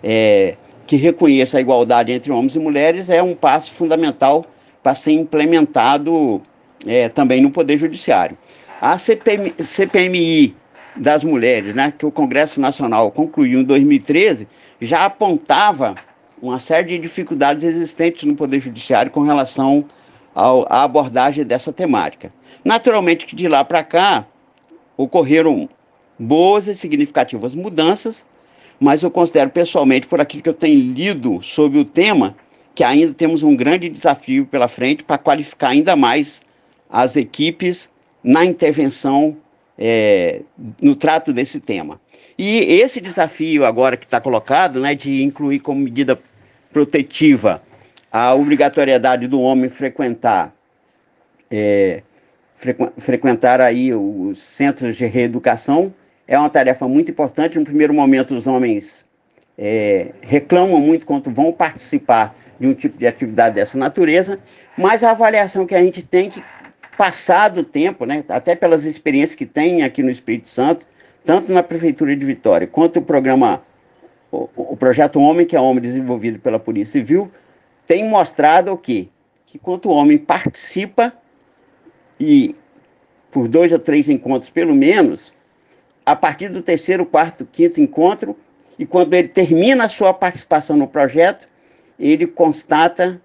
é, 0.04 0.56
que 0.86 0.96
reconheça 0.96 1.56
a 1.56 1.60
igualdade 1.62 2.12
entre 2.12 2.30
homens 2.30 2.54
e 2.54 2.58
mulheres 2.58 3.08
é 3.08 3.22
um 3.22 3.34
passo 3.34 3.72
fundamental 3.72 4.44
para 4.82 4.94
ser 4.94 5.12
implementado 5.12 6.42
é, 6.86 7.08
também 7.08 7.40
no 7.40 7.50
Poder 7.50 7.78
Judiciário. 7.78 8.36
A 8.82 8.98
CPM, 8.98 9.54
CPMI 9.62 10.56
das 10.96 11.22
mulheres, 11.22 11.72
né, 11.72 11.94
que 11.96 12.04
o 12.04 12.10
Congresso 12.10 12.60
Nacional 12.60 13.12
concluiu 13.12 13.60
em 13.60 13.64
2013, 13.64 14.48
já 14.80 15.04
apontava 15.04 15.94
uma 16.42 16.58
série 16.58 16.88
de 16.88 16.98
dificuldades 16.98 17.62
existentes 17.62 18.24
no 18.24 18.34
Poder 18.34 18.60
Judiciário 18.60 19.12
com 19.12 19.20
relação 19.20 19.84
ao, 20.34 20.66
à 20.68 20.82
abordagem 20.82 21.44
dessa 21.44 21.72
temática. 21.72 22.32
Naturalmente 22.64 23.24
que 23.24 23.36
de 23.36 23.46
lá 23.46 23.64
para 23.64 23.84
cá 23.84 24.26
ocorreram 24.96 25.68
boas 26.18 26.66
e 26.66 26.74
significativas 26.74 27.54
mudanças, 27.54 28.26
mas 28.80 29.00
eu 29.00 29.12
considero 29.12 29.50
pessoalmente, 29.50 30.08
por 30.08 30.20
aquilo 30.20 30.42
que 30.42 30.48
eu 30.48 30.54
tenho 30.54 30.92
lido 30.92 31.40
sobre 31.40 31.78
o 31.78 31.84
tema, 31.84 32.34
que 32.74 32.82
ainda 32.82 33.14
temos 33.14 33.44
um 33.44 33.54
grande 33.54 33.88
desafio 33.88 34.44
pela 34.44 34.66
frente 34.66 35.04
para 35.04 35.18
qualificar 35.18 35.68
ainda 35.68 35.94
mais 35.94 36.42
as 36.90 37.14
equipes 37.14 37.91
na 38.22 38.44
intervenção 38.44 39.36
é, 39.78 40.42
no 40.80 40.94
trato 40.94 41.32
desse 41.32 41.60
tema. 41.60 42.00
E 42.38 42.58
esse 42.80 43.00
desafio 43.00 43.64
agora 43.64 43.96
que 43.96 44.04
está 44.04 44.20
colocado, 44.20 44.80
né, 44.80 44.94
de 44.94 45.22
incluir 45.22 45.60
como 45.60 45.80
medida 45.80 46.18
protetiva 46.72 47.62
a 48.10 48.34
obrigatoriedade 48.34 49.26
do 49.26 49.40
homem 49.40 49.68
frequentar 49.68 50.54
é, 51.50 52.02
frequ 52.54 52.92
frequentar 52.96 53.60
aí 53.60 53.92
os 53.94 54.40
centros 54.40 54.96
de 54.96 55.04
reeducação 55.06 55.92
é 56.26 56.38
uma 56.38 56.48
tarefa 56.48 56.88
muito 56.88 57.10
importante. 57.10 57.58
No 57.58 57.64
primeiro 57.64 57.92
momento, 57.92 58.34
os 58.34 58.46
homens 58.46 59.04
é, 59.58 60.12
reclamam 60.22 60.80
muito 60.80 61.04
quando 61.04 61.30
vão 61.30 61.52
participar 61.52 62.34
de 62.58 62.66
um 62.66 62.74
tipo 62.74 62.96
de 62.96 63.06
atividade 63.06 63.56
dessa 63.56 63.76
natureza, 63.76 64.38
mas 64.78 65.02
a 65.02 65.10
avaliação 65.10 65.66
que 65.66 65.74
a 65.74 65.82
gente 65.82 66.02
tem 66.02 66.30
que 66.30 66.42
passado 66.96 67.60
o 67.60 67.64
tempo, 67.64 68.04
né, 68.04 68.24
até 68.28 68.54
pelas 68.54 68.84
experiências 68.84 69.34
que 69.34 69.46
tem 69.46 69.82
aqui 69.82 70.02
no 70.02 70.10
Espírito 70.10 70.48
Santo, 70.48 70.86
tanto 71.24 71.52
na 71.52 71.62
Prefeitura 71.62 72.14
de 72.14 72.24
Vitória 72.24 72.66
quanto 72.66 72.98
o 72.98 73.02
programa, 73.02 73.62
o, 74.30 74.48
o 74.56 74.76
projeto 74.76 75.20
Homem 75.20 75.46
que 75.46 75.56
é 75.56 75.60
Homem, 75.60 75.82
desenvolvido 75.82 76.38
pela 76.38 76.58
Polícia 76.58 77.00
Civil, 77.00 77.30
tem 77.86 78.08
mostrado 78.08 78.72
o 78.72 78.76
quê? 78.76 79.08
Que 79.46 79.58
quanto 79.58 79.88
o 79.88 79.92
homem 79.92 80.16
participa, 80.16 81.12
e 82.18 82.54
por 83.30 83.48
dois 83.48 83.72
ou 83.72 83.78
três 83.78 84.08
encontros 84.08 84.50
pelo 84.50 84.74
menos, 84.74 85.34
a 86.04 86.14
partir 86.14 86.48
do 86.48 86.62
terceiro, 86.62 87.04
quarto, 87.04 87.46
quinto 87.50 87.80
encontro, 87.80 88.36
e 88.78 88.86
quando 88.86 89.14
ele 89.14 89.28
termina 89.28 89.84
a 89.84 89.88
sua 89.88 90.14
participação 90.14 90.76
no 90.76 90.86
projeto, 90.86 91.48
ele 91.98 92.26
constata 92.26 93.20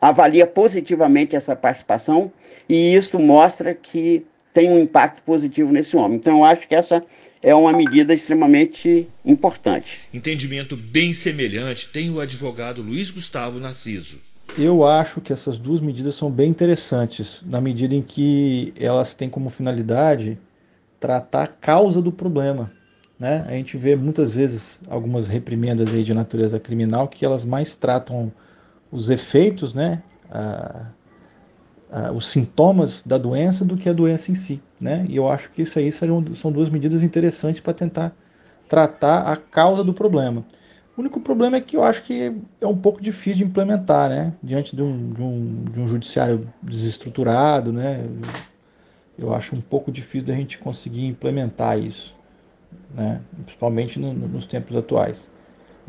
avalia 0.00 0.46
positivamente 0.46 1.36
essa 1.36 1.54
participação 1.54 2.32
e 2.68 2.94
isso 2.94 3.18
mostra 3.18 3.74
que 3.74 4.24
tem 4.54 4.70
um 4.70 4.78
impacto 4.78 5.22
positivo 5.22 5.72
nesse 5.72 5.96
homem. 5.96 6.16
Então, 6.16 6.38
eu 6.38 6.44
acho 6.44 6.66
que 6.66 6.74
essa 6.74 7.04
é 7.42 7.54
uma 7.54 7.72
medida 7.72 8.12
extremamente 8.12 9.08
importante. 9.24 10.00
Entendimento 10.12 10.76
bem 10.76 11.12
semelhante 11.12 11.88
tem 11.88 12.10
o 12.10 12.20
advogado 12.20 12.82
Luiz 12.82 13.10
Gustavo 13.10 13.58
Narciso. 13.58 14.18
Eu 14.58 14.84
acho 14.84 15.20
que 15.20 15.32
essas 15.32 15.58
duas 15.58 15.80
medidas 15.80 16.16
são 16.16 16.30
bem 16.30 16.50
interessantes, 16.50 17.42
na 17.46 17.60
medida 17.60 17.94
em 17.94 18.02
que 18.02 18.74
elas 18.76 19.14
têm 19.14 19.30
como 19.30 19.48
finalidade 19.48 20.36
tratar 20.98 21.44
a 21.44 21.46
causa 21.46 22.02
do 22.02 22.10
problema. 22.10 22.70
Né? 23.18 23.44
A 23.46 23.52
gente 23.52 23.76
vê 23.76 23.94
muitas 23.94 24.34
vezes 24.34 24.80
algumas 24.88 25.28
reprimendas 25.28 25.92
aí 25.94 26.02
de 26.02 26.12
natureza 26.12 26.58
criminal 26.58 27.06
que 27.06 27.24
elas 27.24 27.44
mais 27.44 27.76
tratam 27.76 28.32
os 28.90 29.10
efeitos, 29.10 29.72
né, 29.72 30.02
a, 30.30 30.86
a, 31.90 32.12
os 32.12 32.28
sintomas 32.28 33.02
da 33.02 33.18
doença 33.18 33.64
do 33.64 33.76
que 33.76 33.88
a 33.88 33.92
doença 33.92 34.30
em 34.30 34.34
si, 34.34 34.60
né? 34.80 35.04
E 35.08 35.16
eu 35.16 35.28
acho 35.28 35.50
que 35.50 35.62
isso 35.62 35.78
aí 35.78 35.90
são, 35.90 36.22
duas 36.52 36.68
medidas 36.68 37.02
interessantes 37.02 37.60
para 37.60 37.74
tentar 37.74 38.12
tratar 38.68 39.22
a 39.22 39.36
causa 39.36 39.82
do 39.82 39.92
problema. 39.92 40.44
O 40.96 41.00
único 41.00 41.20
problema 41.20 41.56
é 41.56 41.60
que 41.60 41.76
eu 41.76 41.82
acho 41.82 42.02
que 42.02 42.36
é 42.60 42.66
um 42.66 42.76
pouco 42.76 43.00
difícil 43.00 43.38
de 43.38 43.50
implementar, 43.50 44.08
né? 44.08 44.32
Diante 44.42 44.76
de 44.76 44.82
um, 44.82 45.12
de 45.12 45.22
um, 45.22 45.64
de 45.64 45.80
um 45.80 45.88
judiciário 45.88 46.48
desestruturado, 46.62 47.72
né? 47.72 48.04
Eu 49.18 49.34
acho 49.34 49.54
um 49.54 49.60
pouco 49.60 49.90
difícil 49.90 50.28
da 50.28 50.34
gente 50.34 50.58
conseguir 50.58 51.06
implementar 51.06 51.78
isso, 51.78 52.14
né? 52.94 53.20
Principalmente 53.44 53.98
no, 53.98 54.12
nos 54.12 54.46
tempos 54.46 54.76
atuais. 54.76 55.30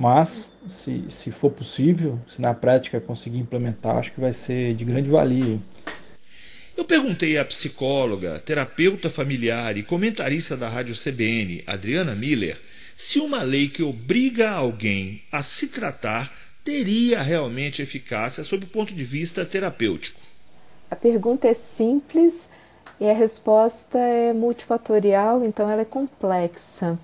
Mas, 0.01 0.51
se, 0.67 1.05
se 1.09 1.29
for 1.29 1.51
possível, 1.51 2.19
se 2.27 2.41
na 2.41 2.55
prática 2.55 2.99
conseguir 2.99 3.37
implementar, 3.37 3.97
acho 3.97 4.11
que 4.11 4.19
vai 4.19 4.33
ser 4.33 4.73
de 4.73 4.83
grande 4.83 5.07
valia. 5.07 5.59
Eu 6.75 6.83
perguntei 6.83 7.37
à 7.37 7.45
psicóloga, 7.45 8.39
terapeuta 8.39 9.11
familiar 9.11 9.77
e 9.77 9.83
comentarista 9.83 10.57
da 10.57 10.67
Rádio 10.67 10.95
CBN, 10.95 11.63
Adriana 11.67 12.15
Miller, 12.15 12.59
se 12.97 13.19
uma 13.19 13.43
lei 13.43 13.69
que 13.69 13.83
obriga 13.83 14.49
alguém 14.49 15.21
a 15.31 15.43
se 15.43 15.67
tratar 15.67 16.33
teria 16.63 17.21
realmente 17.21 17.83
eficácia 17.83 18.43
sob 18.43 18.65
o 18.65 18.69
ponto 18.69 18.95
de 18.95 19.03
vista 19.03 19.45
terapêutico. 19.45 20.19
A 20.89 20.95
pergunta 20.95 21.47
é 21.47 21.53
simples 21.53 22.49
e 22.99 23.07
a 23.07 23.13
resposta 23.13 23.99
é 23.99 24.33
multifatorial, 24.33 25.45
então 25.45 25.69
ela 25.69 25.83
é 25.83 25.85
complexa. 25.85 26.97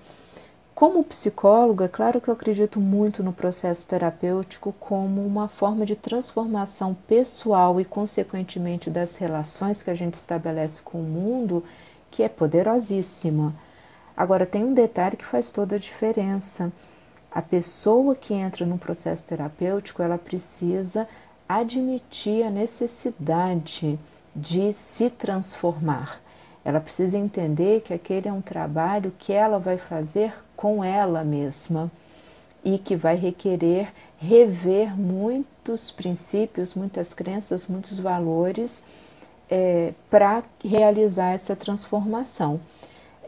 Como 0.78 1.02
psicóloga, 1.02 1.86
é 1.86 1.88
claro 1.88 2.20
que 2.20 2.28
eu 2.28 2.34
acredito 2.34 2.78
muito 2.78 3.20
no 3.20 3.32
processo 3.32 3.84
terapêutico 3.84 4.72
como 4.78 5.26
uma 5.26 5.48
forma 5.48 5.84
de 5.84 5.96
transformação 5.96 6.94
pessoal 6.94 7.80
e, 7.80 7.84
consequentemente, 7.84 8.88
das 8.88 9.16
relações 9.16 9.82
que 9.82 9.90
a 9.90 9.94
gente 9.96 10.14
estabelece 10.14 10.80
com 10.80 11.00
o 11.00 11.02
mundo, 11.02 11.64
que 12.12 12.22
é 12.22 12.28
poderosíssima. 12.28 13.52
Agora, 14.16 14.46
tem 14.46 14.62
um 14.62 14.72
detalhe 14.72 15.16
que 15.16 15.24
faz 15.24 15.50
toda 15.50 15.74
a 15.74 15.80
diferença. 15.80 16.72
A 17.28 17.42
pessoa 17.42 18.14
que 18.14 18.32
entra 18.32 18.64
no 18.64 18.78
processo 18.78 19.26
terapêutico, 19.26 20.00
ela 20.00 20.16
precisa 20.16 21.08
admitir 21.48 22.44
a 22.44 22.50
necessidade 22.50 23.98
de 24.32 24.72
se 24.72 25.10
transformar. 25.10 26.20
Ela 26.64 26.80
precisa 26.80 27.16
entender 27.16 27.80
que 27.80 27.94
aquele 27.94 28.28
é 28.28 28.32
um 28.32 28.40
trabalho 28.40 29.12
que 29.18 29.32
ela 29.32 29.58
vai 29.58 29.78
fazer 29.78 30.32
com 30.56 30.82
ela 30.82 31.24
mesma 31.24 31.90
e 32.64 32.78
que 32.78 32.96
vai 32.96 33.16
requerer 33.16 33.92
rever 34.18 34.98
muitos 34.98 35.90
princípios, 35.90 36.74
muitas 36.74 37.14
crenças, 37.14 37.66
muitos 37.66 37.98
valores 37.98 38.82
é, 39.48 39.94
para 40.10 40.42
realizar 40.62 41.30
essa 41.30 41.54
transformação. 41.54 42.60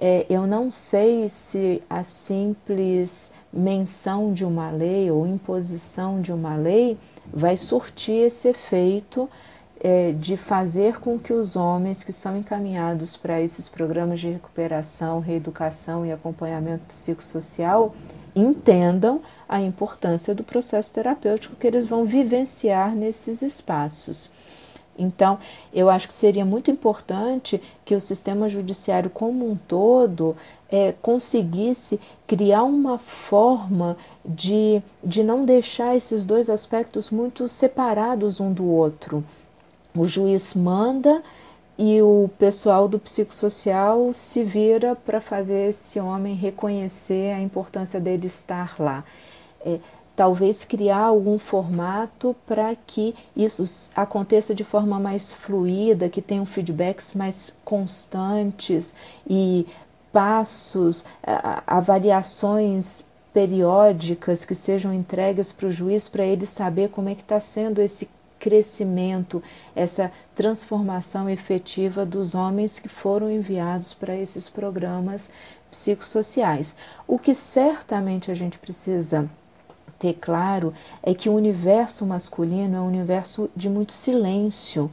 É, 0.00 0.26
eu 0.28 0.46
não 0.46 0.70
sei 0.70 1.28
se 1.28 1.82
a 1.88 2.02
simples 2.02 3.32
menção 3.52 4.32
de 4.32 4.44
uma 4.44 4.70
lei 4.70 5.10
ou 5.10 5.26
imposição 5.26 6.20
de 6.20 6.32
uma 6.32 6.56
lei 6.56 6.99
vai 7.32 7.56
surtir 7.56 8.26
esse 8.26 8.49
efeito 8.49 9.28
é, 9.80 10.12
de 10.12 10.37
fazer 10.37 11.00
com 11.00 11.18
que 11.18 11.32
os 11.32 11.56
homens 11.56 12.04
que 12.04 12.12
são 12.12 12.37
encaminhados 12.37 13.16
para 13.16 13.40
esses 13.40 13.68
programas 13.68 14.20
de 14.20 14.28
recuperação, 14.28 15.20
reeducação 15.20 16.04
e 16.04 16.12
acompanhamento 16.12 16.84
psicossocial 16.88 17.94
entendam 18.37 19.22
a 19.49 19.60
importância 19.60 20.34
do 20.34 20.44
processo 20.44 20.92
terapêutico 20.92 21.56
que 21.56 21.66
eles 21.66 21.88
vão 21.88 22.04
vivenciar 22.04 22.94
nesses 22.94 23.42
espaços. 23.42 24.30
Então, 24.99 25.38
eu 25.72 25.88
acho 25.88 26.08
que 26.08 26.14
seria 26.14 26.44
muito 26.44 26.70
importante 26.70 27.60
que 27.87 27.94
o 27.94 28.00
sistema 28.00 28.50
judiciário 28.50 29.08
como 29.08 29.50
um 29.50 29.56
todo 29.56 30.37
é, 30.70 30.92
conseguisse 31.00 31.99
criar 32.26 32.64
uma 32.64 32.99
forma 32.99 33.96
de, 34.22 34.82
de 35.02 35.25
não 35.25 35.44
deixar 35.44 35.96
esses 35.96 36.26
dois 36.26 36.50
aspectos 36.50 37.10
muito 37.10 37.49
separados 37.49 38.40
um 38.40 38.52
do 38.52 38.66
outro. 38.66 39.25
O 39.94 40.06
juiz 40.06 40.54
manda 40.54 41.23
e 41.76 42.00
o 42.02 42.28
pessoal 42.38 42.87
do 42.87 42.99
psicossocial 42.99 44.12
se 44.12 44.44
vira 44.44 44.94
para 44.94 45.20
fazer 45.20 45.70
esse 45.70 45.99
homem 45.99 46.35
reconhecer 46.35 47.32
a 47.32 47.40
importância 47.40 47.99
dele 47.99 48.26
estar 48.26 48.76
lá. 48.78 49.02
É, 49.64 49.78
talvez 50.14 50.64
criar 50.64 51.04
algum 51.04 51.38
formato 51.38 52.37
para 52.47 52.75
que 52.75 53.14
isso 53.35 53.64
aconteça 53.97 54.54
de 54.54 54.62
forma 54.62 55.00
mais 55.00 55.32
fluida, 55.32 56.11
que 56.11 56.20
tenham 56.20 56.44
feedbacks 56.44 57.14
mais 57.14 57.56
constantes 57.64 58.94
e 59.26 59.66
passos, 60.12 61.04
avaliações 61.66 63.04
periódicas 63.32 64.44
que 64.44 64.54
sejam 64.54 64.92
entregues 64.92 65.52
para 65.52 65.68
o 65.68 65.70
juiz 65.70 66.09
para 66.09 66.26
ele 66.26 66.44
saber 66.44 66.90
como 66.90 67.09
é 67.09 67.14
que 67.14 67.23
está 67.23 67.40
sendo 67.40 67.80
esse 67.80 68.09
crescimento, 68.40 69.40
essa 69.76 70.11
transformação 70.35 71.28
efetiva 71.28 72.04
dos 72.04 72.35
homens 72.35 72.80
que 72.80 72.88
foram 72.88 73.30
enviados 73.30 73.94
para 73.94 74.16
esses 74.16 74.49
programas 74.49 75.30
psicossociais. 75.70 76.75
O 77.06 77.18
que 77.18 77.35
certamente 77.35 78.30
a 78.30 78.35
gente 78.35 78.59
precisa 78.59 79.30
ter 79.99 80.14
claro 80.14 80.73
é 81.02 81.14
que 81.14 81.28
o 81.28 81.35
universo 81.35 82.06
masculino 82.06 82.76
é 82.76 82.80
um 82.80 82.88
universo 82.88 83.50
de 83.54 83.68
muito 83.68 83.92
silêncio. 83.92 84.90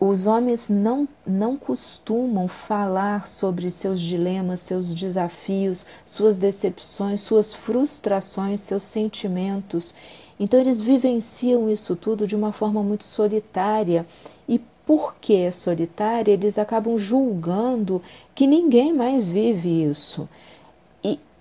Os 0.00 0.28
homens 0.28 0.70
não, 0.70 1.08
não 1.26 1.56
costumam 1.56 2.46
falar 2.46 3.26
sobre 3.26 3.68
seus 3.68 4.00
dilemas, 4.00 4.60
seus 4.60 4.94
desafios, 4.94 5.84
suas 6.06 6.36
decepções, 6.36 7.20
suas 7.20 7.52
frustrações, 7.52 8.60
seus 8.60 8.84
sentimentos. 8.84 9.92
Então, 10.38 10.58
eles 10.60 10.80
vivenciam 10.80 11.68
isso 11.68 11.96
tudo 11.96 12.26
de 12.26 12.36
uma 12.36 12.52
forma 12.52 12.82
muito 12.82 13.04
solitária. 13.04 14.06
E 14.48 14.60
porque 14.86 15.34
é 15.34 15.50
solitária, 15.50 16.32
eles 16.32 16.58
acabam 16.58 16.96
julgando 16.96 18.02
que 18.34 18.46
ninguém 18.46 18.92
mais 18.92 19.26
vive 19.28 19.84
isso. 19.84 20.28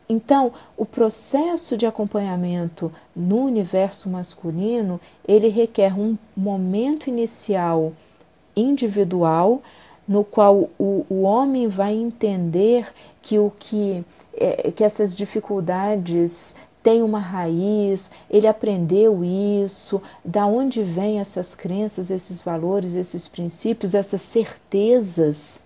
Então, 0.09 0.53
o 0.77 0.85
processo 0.85 1.75
de 1.75 1.85
acompanhamento 1.85 2.91
no 3.13 3.43
universo 3.43 4.09
masculino, 4.09 5.01
ele 5.27 5.49
requer 5.49 5.93
um 5.99 6.17
momento 6.35 7.09
inicial 7.09 7.91
individual, 8.55 9.61
no 10.07 10.23
qual 10.23 10.69
o, 10.79 11.05
o 11.09 11.23
homem 11.23 11.67
vai 11.67 11.93
entender 11.93 12.87
que 13.21 13.37
o 13.37 13.51
que, 13.59 14.03
é, 14.33 14.71
que 14.71 14.83
essas 14.83 15.13
dificuldades 15.13 16.55
têm 16.87 17.03
uma 17.03 17.19
raiz, 17.19 18.09
ele 18.29 18.47
aprendeu 18.47 19.21
isso, 19.21 20.01
da 20.23 20.45
onde 20.45 20.81
vêm 20.81 21.19
essas 21.19 21.53
crenças, 21.53 22.09
esses 22.09 22.41
valores, 22.41 22.95
esses 22.95 23.27
princípios, 23.27 23.93
essas 23.93 24.21
certezas 24.21 25.61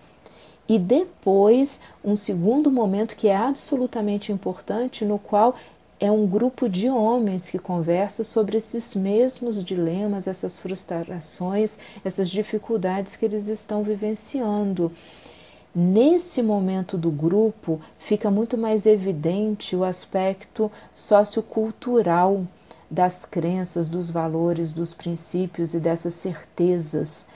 e 0.68 0.80
depois 0.80 1.78
um 2.04 2.16
segundo 2.16 2.72
momento 2.72 3.14
que 3.14 3.28
é 3.28 3.36
absolutamente 3.36 4.32
importante, 4.32 5.04
no 5.04 5.16
qual 5.16 5.54
é 6.00 6.10
um 6.10 6.26
grupo 6.26 6.68
de 6.68 6.90
homens 6.90 7.48
que 7.48 7.58
conversa 7.58 8.24
sobre 8.24 8.58
esses 8.58 8.92
mesmos 8.96 9.62
dilemas, 9.62 10.26
essas 10.26 10.58
frustrações, 10.58 11.78
essas 12.04 12.28
dificuldades 12.28 13.14
que 13.14 13.24
eles 13.24 13.46
estão 13.46 13.84
vivenciando. 13.84 14.90
Nesse 15.74 16.42
momento 16.42 16.98
do 16.98 17.10
grupo 17.10 17.80
fica 17.98 18.30
muito 18.30 18.58
mais 18.58 18.84
evidente 18.84 19.74
o 19.74 19.84
aspecto 19.84 20.70
sociocultural 20.92 22.46
das 22.90 23.24
crenças, 23.24 23.88
dos 23.88 24.10
valores, 24.10 24.74
dos 24.74 24.92
princípios 24.92 25.72
e 25.72 25.80
dessas 25.80 26.12
certezas. 26.12 27.26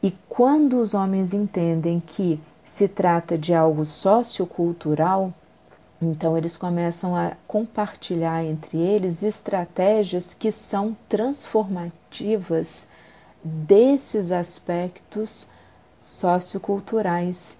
E 0.00 0.12
quando 0.28 0.78
os 0.78 0.94
homens 0.94 1.34
entendem 1.34 1.98
que 1.98 2.40
se 2.62 2.86
trata 2.86 3.36
de 3.36 3.52
algo 3.52 3.84
sociocultural, 3.84 5.34
então 6.00 6.38
eles 6.38 6.56
começam 6.56 7.16
a 7.16 7.32
compartilhar 7.48 8.44
entre 8.44 8.78
eles 8.78 9.24
estratégias 9.24 10.32
que 10.32 10.52
são 10.52 10.96
transformativas 11.08 12.86
desses 13.42 14.30
aspectos 14.30 15.48
socioculturais. 16.06 17.58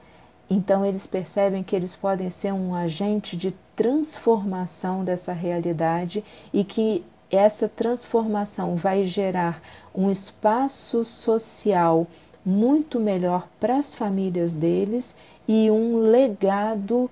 Então 0.49 0.87
eles 0.87 1.07
percebem 1.07 1.63
que 1.63 1.75
eles 1.75 1.97
podem 1.97 2.31
ser 2.31 2.53
um 2.53 2.75
agente 2.75 3.37
de 3.37 3.53
transformação 3.75 5.05
dessa 5.05 5.33
realidade 5.33 6.25
e 6.53 6.63
que 6.63 7.05
essa 7.29 7.69
transformação 7.69 8.77
vai 8.77 9.05
gerar 9.05 9.61
um 9.93 10.09
espaço 10.09 11.05
social 11.05 12.07
muito 12.45 13.01
melhor 13.01 13.49
para 13.59 13.79
as 13.79 13.93
famílias 13.93 14.55
deles 14.55 15.17
e 15.49 15.69
um 15.69 15.99
legado 15.99 17.11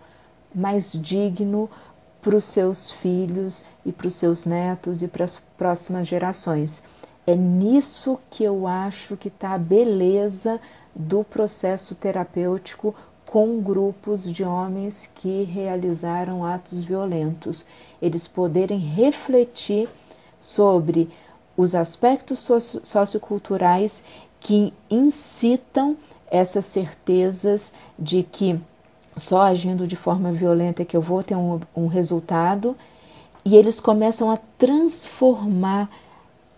mais 0.54 0.92
digno 0.92 1.68
para 2.22 2.36
os 2.36 2.44
seus 2.44 2.92
filhos 2.92 3.64
e 3.84 3.90
para 3.90 4.06
os 4.06 4.14
seus 4.14 4.44
netos 4.44 5.02
e 5.02 5.08
para 5.08 5.24
as 5.24 5.42
próximas 5.58 6.06
gerações. 6.06 6.80
É 7.26 7.34
nisso 7.34 8.18
que 8.30 8.44
eu 8.44 8.66
acho 8.68 9.16
que 9.16 9.28
está 9.28 9.54
a 9.54 9.58
beleza 9.58 10.60
do 10.94 11.24
processo 11.24 11.94
terapêutico 11.94 12.94
com 13.26 13.60
grupos 13.60 14.30
de 14.32 14.44
homens 14.44 15.10
que 15.14 15.42
realizaram 15.42 16.44
atos 16.44 16.84
violentos. 16.84 17.66
Eles 18.00 18.28
poderem 18.28 18.78
refletir 18.78 19.88
sobre 20.38 21.10
os 21.56 21.74
aspectos 21.74 22.48
socioculturais 22.84 24.04
que 24.38 24.72
incitam 24.90 25.96
essas 26.30 26.64
certezas 26.66 27.72
de 27.98 28.22
que 28.22 28.60
só 29.16 29.42
agindo 29.42 29.86
de 29.86 29.96
forma 29.96 30.32
violenta 30.32 30.82
é 30.82 30.84
que 30.84 30.96
eu 30.96 31.00
vou 31.00 31.22
ter 31.22 31.36
um, 31.36 31.60
um 31.74 31.86
resultado, 31.86 32.76
e 33.44 33.56
eles 33.56 33.78
começam 33.78 34.30
a 34.30 34.36
transformar 34.58 35.88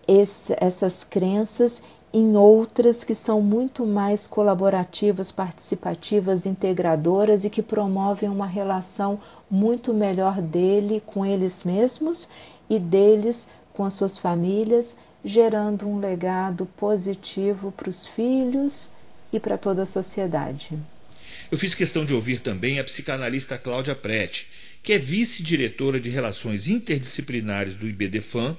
esse, 0.07 0.55
essas 0.57 1.03
crenças 1.03 1.81
em 2.13 2.35
outras 2.35 3.03
que 3.03 3.13
são 3.13 3.41
muito 3.41 3.85
mais 3.85 4.25
colaborativas, 4.25 5.31
participativas, 5.31 6.45
integradoras 6.45 7.43
e 7.45 7.49
que 7.49 7.61
promovem 7.61 8.29
uma 8.29 8.47
relação 8.47 9.19
muito 9.49 9.93
melhor 9.93 10.41
dele 10.41 11.01
com 11.05 11.25
eles 11.25 11.63
mesmos 11.63 12.27
e 12.69 12.79
deles 12.79 13.47
com 13.73 13.83
as 13.83 13.93
suas 13.93 14.17
famílias 14.17 14.95
gerando 15.23 15.87
um 15.87 15.99
legado 15.99 16.65
positivo 16.77 17.71
para 17.71 17.89
os 17.89 18.07
filhos 18.07 18.89
e 19.31 19.39
para 19.39 19.57
toda 19.57 19.83
a 19.83 19.85
sociedade. 19.85 20.77
Eu 21.51 21.57
fiz 21.57 21.75
questão 21.75 22.05
de 22.05 22.13
ouvir 22.13 22.39
também 22.39 22.79
a 22.79 22.83
psicanalista 22.83 23.57
Cláudia 23.57 23.93
Prete, 23.93 24.47
que 24.81 24.93
é 24.93 24.97
vice-diretora 24.97 25.99
de 25.99 26.09
Relações 26.09 26.69
Interdisciplinares 26.69 27.75
do 27.75 27.87
IBDFAM, 27.87 28.55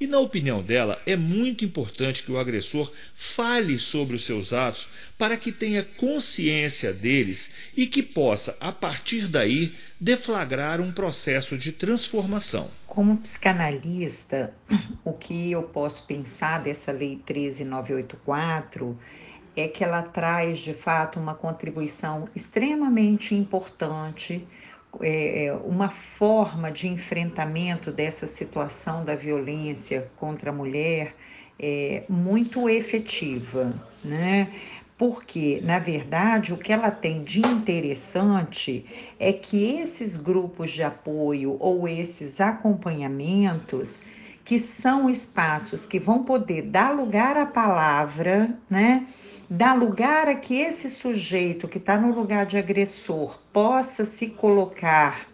e, 0.00 0.06
na 0.06 0.18
opinião 0.18 0.62
dela, 0.62 0.98
é 1.04 1.14
muito 1.14 1.62
importante 1.62 2.22
que 2.24 2.32
o 2.32 2.38
agressor 2.38 2.90
fale 3.14 3.78
sobre 3.78 4.16
os 4.16 4.24
seus 4.24 4.50
atos 4.50 4.88
para 5.18 5.36
que 5.36 5.52
tenha 5.52 5.84
consciência 5.84 6.90
deles 6.90 7.72
e 7.76 7.86
que 7.86 8.02
possa, 8.02 8.56
a 8.62 8.72
partir 8.72 9.26
daí, 9.26 9.74
deflagrar 10.00 10.80
um 10.80 10.90
processo 10.90 11.58
de 11.58 11.70
transformação. 11.72 12.66
Como 12.86 13.18
psicanalista, 13.18 14.54
o 15.04 15.12
que 15.12 15.52
eu 15.52 15.64
posso 15.64 16.06
pensar 16.06 16.62
dessa 16.62 16.90
Lei 16.90 17.20
13984 17.26 18.98
é 19.54 19.68
que 19.68 19.84
ela 19.84 20.02
traz 20.02 20.60
de 20.60 20.72
fato 20.72 21.20
uma 21.20 21.34
contribuição 21.34 22.26
extremamente 22.34 23.34
importante, 23.34 24.46
é, 25.00 25.46
é, 25.46 25.52
uma 25.52 25.88
forma 25.88 26.70
de 26.70 26.88
enfrentamento 26.88 27.92
dessa 27.92 28.26
situação 28.26 29.04
da 29.04 29.14
violência 29.14 30.10
contra 30.16 30.50
a 30.50 30.52
mulher 30.52 31.14
é, 31.58 32.04
muito 32.08 32.68
efetiva, 32.68 33.72
né? 34.04 34.48
Porque, 34.98 35.60
na 35.64 35.78
verdade, 35.78 36.52
o 36.52 36.58
que 36.58 36.72
ela 36.72 36.90
tem 36.90 37.22
de 37.22 37.40
interessante 37.40 38.84
é 39.18 39.32
que 39.32 39.78
esses 39.78 40.16
grupos 40.16 40.72
de 40.72 40.82
apoio 40.82 41.56
ou 41.58 41.88
esses 41.88 42.40
acompanhamentos 42.40 44.02
que 44.44 44.58
são 44.58 45.08
espaços 45.08 45.86
que 45.86 45.98
vão 45.98 46.24
poder 46.24 46.62
dar 46.62 46.90
lugar 46.90 47.36
à 47.36 47.46
palavra, 47.46 48.58
né? 48.68 49.06
Dar 49.52 49.74
lugar 49.74 50.28
a 50.28 50.36
que 50.36 50.54
esse 50.54 50.88
sujeito 50.88 51.66
que 51.66 51.78
está 51.78 51.98
no 51.98 52.14
lugar 52.14 52.46
de 52.46 52.56
agressor 52.56 53.36
possa 53.52 54.04
se 54.04 54.28
colocar 54.28 55.26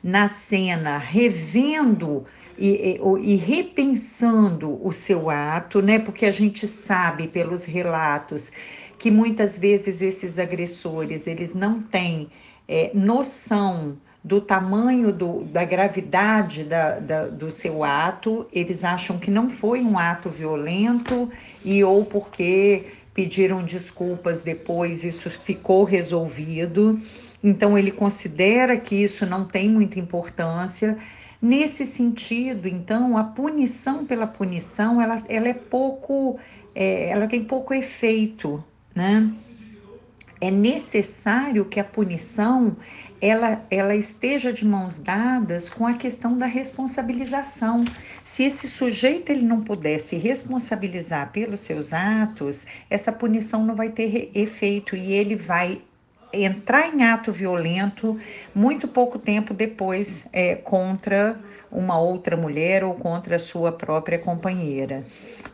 na 0.00 0.28
cena, 0.28 0.96
revendo 0.96 2.24
e, 2.56 2.96
e, 2.96 3.32
e, 3.32 3.34
repensando 3.34 4.78
o 4.80 4.92
seu 4.92 5.28
ato, 5.28 5.82
né? 5.82 5.98
Porque 5.98 6.24
a 6.24 6.30
gente 6.30 6.68
sabe 6.68 7.26
pelos 7.26 7.64
relatos 7.64 8.52
que 8.96 9.10
muitas 9.10 9.58
vezes 9.58 10.00
esses 10.00 10.38
agressores 10.38 11.26
eles 11.26 11.54
não 11.54 11.82
têm 11.82 12.30
é, 12.68 12.92
noção 12.94 13.98
do 14.28 14.42
tamanho 14.42 15.10
do, 15.10 15.44
da 15.44 15.64
gravidade 15.64 16.62
da, 16.62 16.98
da, 16.98 17.26
do 17.28 17.50
seu 17.50 17.82
ato, 17.82 18.46
eles 18.52 18.84
acham 18.84 19.18
que 19.18 19.30
não 19.30 19.48
foi 19.48 19.80
um 19.80 19.98
ato 19.98 20.28
violento 20.28 21.30
e 21.64 21.82
ou 21.82 22.04
porque 22.04 22.88
pediram 23.14 23.64
desculpas 23.64 24.42
depois 24.42 25.02
isso 25.02 25.30
ficou 25.30 25.82
resolvido. 25.82 27.00
Então 27.42 27.78
ele 27.78 27.90
considera 27.90 28.76
que 28.76 28.94
isso 28.94 29.24
não 29.24 29.46
tem 29.46 29.66
muita 29.66 29.98
importância. 29.98 30.98
Nesse 31.40 31.86
sentido, 31.86 32.68
então, 32.68 33.16
a 33.16 33.24
punição 33.24 34.04
pela 34.04 34.26
punição, 34.26 35.00
ela, 35.00 35.22
ela 35.26 35.48
é 35.48 35.54
pouco, 35.54 36.38
é, 36.74 37.08
ela 37.08 37.26
tem 37.26 37.44
pouco 37.44 37.72
efeito, 37.72 38.62
né? 38.94 39.32
É 40.40 40.50
necessário 40.50 41.64
que 41.64 41.80
a 41.80 41.84
punição 41.84 42.76
ela, 43.20 43.64
ela 43.70 43.94
esteja 43.94 44.52
de 44.52 44.64
mãos 44.64 44.98
dadas 44.98 45.68
com 45.68 45.86
a 45.86 45.94
questão 45.94 46.36
da 46.36 46.46
responsabilização. 46.46 47.84
Se 48.24 48.44
esse 48.44 48.68
sujeito 48.68 49.30
ele 49.30 49.44
não 49.44 49.62
puder 49.62 49.98
se 49.98 50.16
responsabilizar 50.16 51.32
pelos 51.32 51.60
seus 51.60 51.92
atos, 51.92 52.66
essa 52.88 53.12
punição 53.12 53.64
não 53.64 53.74
vai 53.74 53.90
ter 53.90 54.30
efeito 54.34 54.94
e 54.94 55.12
ele 55.12 55.34
vai 55.34 55.82
entrar 56.32 56.94
em 56.94 57.04
ato 57.04 57.32
violento 57.32 58.18
muito 58.54 58.86
pouco 58.86 59.18
tempo 59.18 59.54
depois 59.54 60.26
é, 60.32 60.54
contra 60.54 61.38
uma 61.70 61.98
outra 61.98 62.36
mulher 62.36 62.82
ou 62.82 62.94
contra 62.94 63.36
a 63.36 63.38
sua 63.38 63.70
própria 63.72 64.18
companheira. 64.18 65.04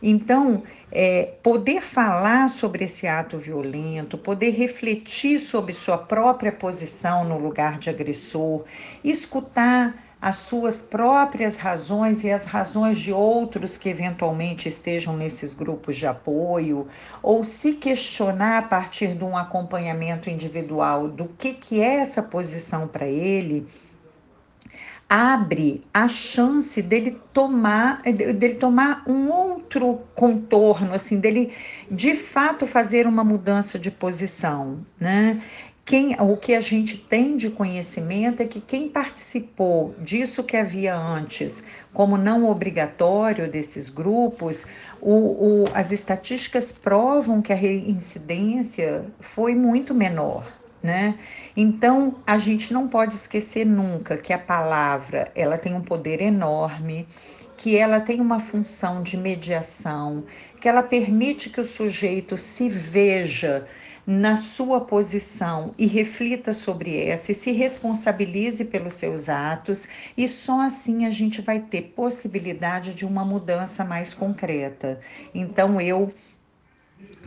Então, 0.01 0.63
é, 0.91 1.33
poder 1.43 1.81
falar 1.81 2.47
sobre 2.47 2.85
esse 2.85 3.05
ato 3.05 3.37
violento, 3.37 4.17
poder 4.17 4.51
refletir 4.51 5.39
sobre 5.39 5.73
sua 5.73 5.97
própria 5.97 6.51
posição 6.51 7.25
no 7.25 7.37
lugar 7.37 7.77
de 7.79 7.89
agressor, 7.89 8.63
escutar 9.03 10.04
as 10.25 10.37
suas 10.37 10.81
próprias 10.81 11.55
razões 11.55 12.23
e 12.23 12.31
as 12.31 12.45
razões 12.45 12.97
de 12.97 13.13
outros 13.13 13.77
que 13.77 13.87
eventualmente 13.87 14.67
estejam 14.67 15.15
nesses 15.15 15.53
grupos 15.53 15.95
de 15.95 16.07
apoio, 16.07 16.87
ou 17.21 17.43
se 17.43 17.73
questionar 17.73 18.57
a 18.57 18.61
partir 18.63 19.13
de 19.13 19.23
um 19.23 19.37
acompanhamento 19.37 20.27
individual 20.27 21.07
do 21.07 21.25
que, 21.25 21.53
que 21.53 21.79
é 21.79 21.97
essa 21.97 22.23
posição 22.23 22.87
para 22.87 23.05
ele, 23.05 23.67
abre 25.07 25.83
a 25.93 26.07
chance 26.07 26.81
dele 26.81 27.21
tomar 27.31 28.01
dele 28.01 28.55
tomar 28.55 29.03
um 29.05 29.29
outro 29.29 30.01
contorno 30.15 30.95
assim 30.95 31.19
dele 31.19 31.53
de 31.91 32.15
fato 32.15 32.65
fazer 32.65 33.05
uma 33.05 33.23
mudança 33.23 33.77
de 33.77 33.91
posição 33.91 34.83
né 34.99 35.43
quem, 35.85 36.19
o 36.19 36.35
que 36.35 36.55
a 36.55 36.59
gente 36.59 36.97
tem 36.97 37.37
de 37.37 37.51
conhecimento 37.51 38.41
é 38.41 38.47
que 38.47 38.59
quem 38.59 38.89
participou 38.89 39.93
disso 39.99 40.43
que 40.43 40.57
havia 40.57 40.97
antes, 40.97 41.61
como 41.93 42.17
não 42.17 42.49
obrigatório 42.49 43.47
desses 43.47 43.91
grupos, 43.91 44.65
o, 44.99 45.13
o, 45.13 45.65
as 45.75 45.91
estatísticas 45.91 46.71
provam 46.71 47.39
que 47.39 47.53
a 47.53 47.55
reincidência 47.55 49.05
foi 49.19 49.53
muito 49.53 49.93
menor. 49.93 50.51
Né? 50.81 51.19
Então, 51.55 52.15
a 52.25 52.39
gente 52.39 52.73
não 52.73 52.87
pode 52.87 53.13
esquecer 53.13 53.65
nunca 53.65 54.17
que 54.17 54.33
a 54.33 54.39
palavra 54.39 55.31
ela 55.35 55.57
tem 55.57 55.73
um 55.75 55.81
poder 55.81 56.19
enorme, 56.19 57.07
que 57.57 57.77
ela 57.77 57.99
tem 57.99 58.19
uma 58.19 58.39
função 58.39 59.03
de 59.03 59.17
mediação, 59.17 60.23
que 60.59 60.67
ela 60.67 60.83
permite 60.83 61.49
que 61.49 61.61
o 61.61 61.65
sujeito 61.65 62.37
se 62.37 62.69
veja 62.69 63.67
na 64.05 64.37
sua 64.37 64.81
posição 64.81 65.73
e 65.77 65.87
reflita 65.87 66.53
sobre 66.53 66.97
essa 66.97 67.31
e 67.31 67.35
se 67.35 67.51
responsabilize 67.51 68.63
pelos 68.65 68.93
seus 68.93 69.29
atos, 69.29 69.87
e 70.15 70.27
só 70.27 70.61
assim 70.61 71.05
a 71.05 71.09
gente 71.09 71.41
vai 71.41 71.59
ter 71.59 71.93
possibilidade 71.95 72.93
de 72.93 73.05
uma 73.05 73.25
mudança 73.25 73.83
mais 73.83 74.13
concreta. 74.13 74.99
Então 75.33 75.81
eu 75.81 76.13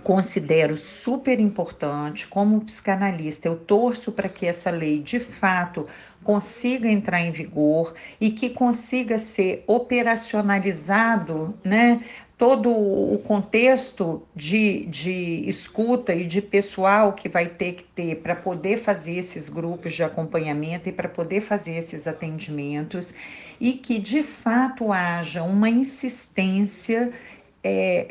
considero 0.03 0.77
super 0.77 1.41
importante, 1.41 2.27
como 2.27 2.65
psicanalista, 2.65 3.49
eu 3.49 3.57
torço 3.57 4.13
para 4.13 4.29
que 4.29 4.47
essa 4.47 4.71
lei 4.71 5.01
de 5.03 5.19
fato 5.19 5.87
consiga 6.23 6.89
entrar 6.89 7.21
em 7.21 7.31
vigor 7.31 7.95
e 8.21 8.31
que 8.31 8.51
consiga 8.51 9.19
ser 9.19 9.65
operacionalizado, 9.67 11.55
né, 11.65 12.03
todo 12.39 12.71
o 12.71 13.19
contexto 13.19 14.23
de, 14.35 14.87
de 14.87 15.43
escuta 15.49 16.15
e 16.15 16.25
de 16.25 16.41
pessoal 16.41 17.13
que 17.13 17.29
vai 17.29 17.47
ter 17.47 17.73
que 17.73 17.83
ter 17.83 18.15
para 18.23 18.37
poder 18.37 18.79
fazer 18.79 19.17
esses 19.17 19.49
grupos 19.49 19.93
de 19.93 20.05
acompanhamento 20.05 20.89
e 20.89 20.93
para 20.93 21.09
poder 21.09 21.41
fazer 21.41 21.75
esses 21.75 22.07
atendimentos 22.07 23.13
e 23.61 23.73
que 23.73 23.99
de 23.99 24.23
fato 24.23 24.93
haja 24.93 25.43
uma 25.43 25.69
insistência 25.69 27.13
é, 27.61 28.07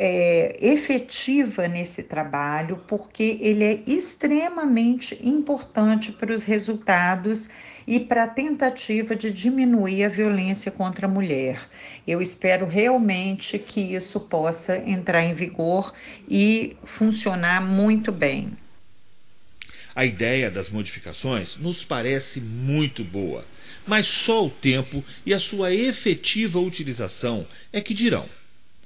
é, 0.59 0.73
efetiva 0.73 1.65
nesse 1.69 2.03
trabalho, 2.03 2.83
porque 2.85 3.37
ele 3.39 3.63
é 3.63 3.81
extremamente 3.87 5.17
importante 5.25 6.11
para 6.11 6.33
os 6.33 6.43
resultados 6.43 7.47
e 7.87 7.99
para 7.99 8.25
a 8.25 8.27
tentativa 8.27 9.15
de 9.15 9.31
diminuir 9.31 10.03
a 10.03 10.09
violência 10.09 10.69
contra 10.69 11.07
a 11.07 11.09
mulher. 11.09 11.69
Eu 12.05 12.21
espero 12.21 12.67
realmente 12.67 13.57
que 13.57 13.79
isso 13.79 14.19
possa 14.19 14.77
entrar 14.77 15.23
em 15.23 15.33
vigor 15.33 15.93
e 16.29 16.75
funcionar 16.83 17.61
muito 17.61 18.11
bem. 18.11 18.51
A 19.95 20.05
ideia 20.05 20.51
das 20.51 20.69
modificações 20.69 21.55
nos 21.55 21.83
parece 21.83 22.41
muito 22.41 23.03
boa, 23.03 23.43
mas 23.87 24.05
só 24.05 24.45
o 24.45 24.49
tempo 24.49 25.03
e 25.25 25.33
a 25.33 25.39
sua 25.39 25.73
efetiva 25.73 26.59
utilização 26.59 27.47
é 27.71 27.81
que 27.81 27.93
dirão. 27.93 28.27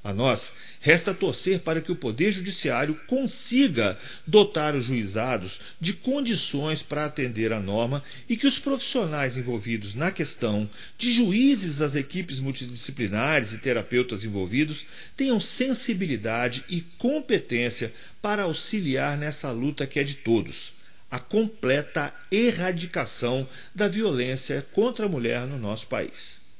A 0.03 0.11
nós 0.13 0.51
resta 0.79 1.13
torcer 1.13 1.59
para 1.59 1.79
que 1.79 1.91
o 1.91 1.95
Poder 1.95 2.31
Judiciário 2.31 2.95
consiga 3.05 3.97
dotar 4.25 4.75
os 4.75 4.85
juizados 4.85 5.59
de 5.79 5.93
condições 5.93 6.81
para 6.81 7.05
atender 7.05 7.53
a 7.53 7.59
norma 7.59 8.03
e 8.27 8.35
que 8.35 8.47
os 8.47 8.57
profissionais 8.57 9.37
envolvidos 9.37 9.93
na 9.93 10.11
questão, 10.11 10.67
de 10.97 11.11
juízes 11.11 11.81
às 11.81 11.93
equipes 11.93 12.39
multidisciplinares 12.39 13.53
e 13.53 13.59
terapeutas 13.59 14.25
envolvidos, 14.25 14.87
tenham 15.15 15.39
sensibilidade 15.39 16.65
e 16.67 16.81
competência 16.97 17.93
para 18.19 18.43
auxiliar 18.43 19.15
nessa 19.17 19.51
luta 19.51 19.85
que 19.85 19.99
é 19.99 20.03
de 20.03 20.15
todos 20.15 20.81
a 21.11 21.19
completa 21.19 22.13
erradicação 22.31 23.45
da 23.75 23.89
violência 23.89 24.65
contra 24.71 25.05
a 25.05 25.09
mulher 25.09 25.45
no 25.45 25.59
nosso 25.59 25.87
país. 25.87 26.50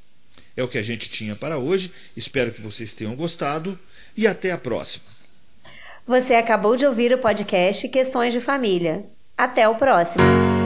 É 0.61 0.63
o 0.63 0.67
que 0.67 0.77
a 0.77 0.83
gente 0.83 1.09
tinha 1.09 1.35
para 1.35 1.57
hoje. 1.57 1.91
Espero 2.15 2.51
que 2.51 2.61
vocês 2.61 2.93
tenham 2.93 3.15
gostado 3.15 3.77
e 4.15 4.27
até 4.27 4.51
a 4.51 4.57
próxima. 4.59 5.03
Você 6.05 6.35
acabou 6.35 6.75
de 6.75 6.85
ouvir 6.85 7.11
o 7.11 7.17
podcast 7.17 7.89
Questões 7.89 8.31
de 8.31 8.39
Família. 8.39 9.03
Até 9.35 9.67
o 9.67 9.73
próximo. 9.73 10.60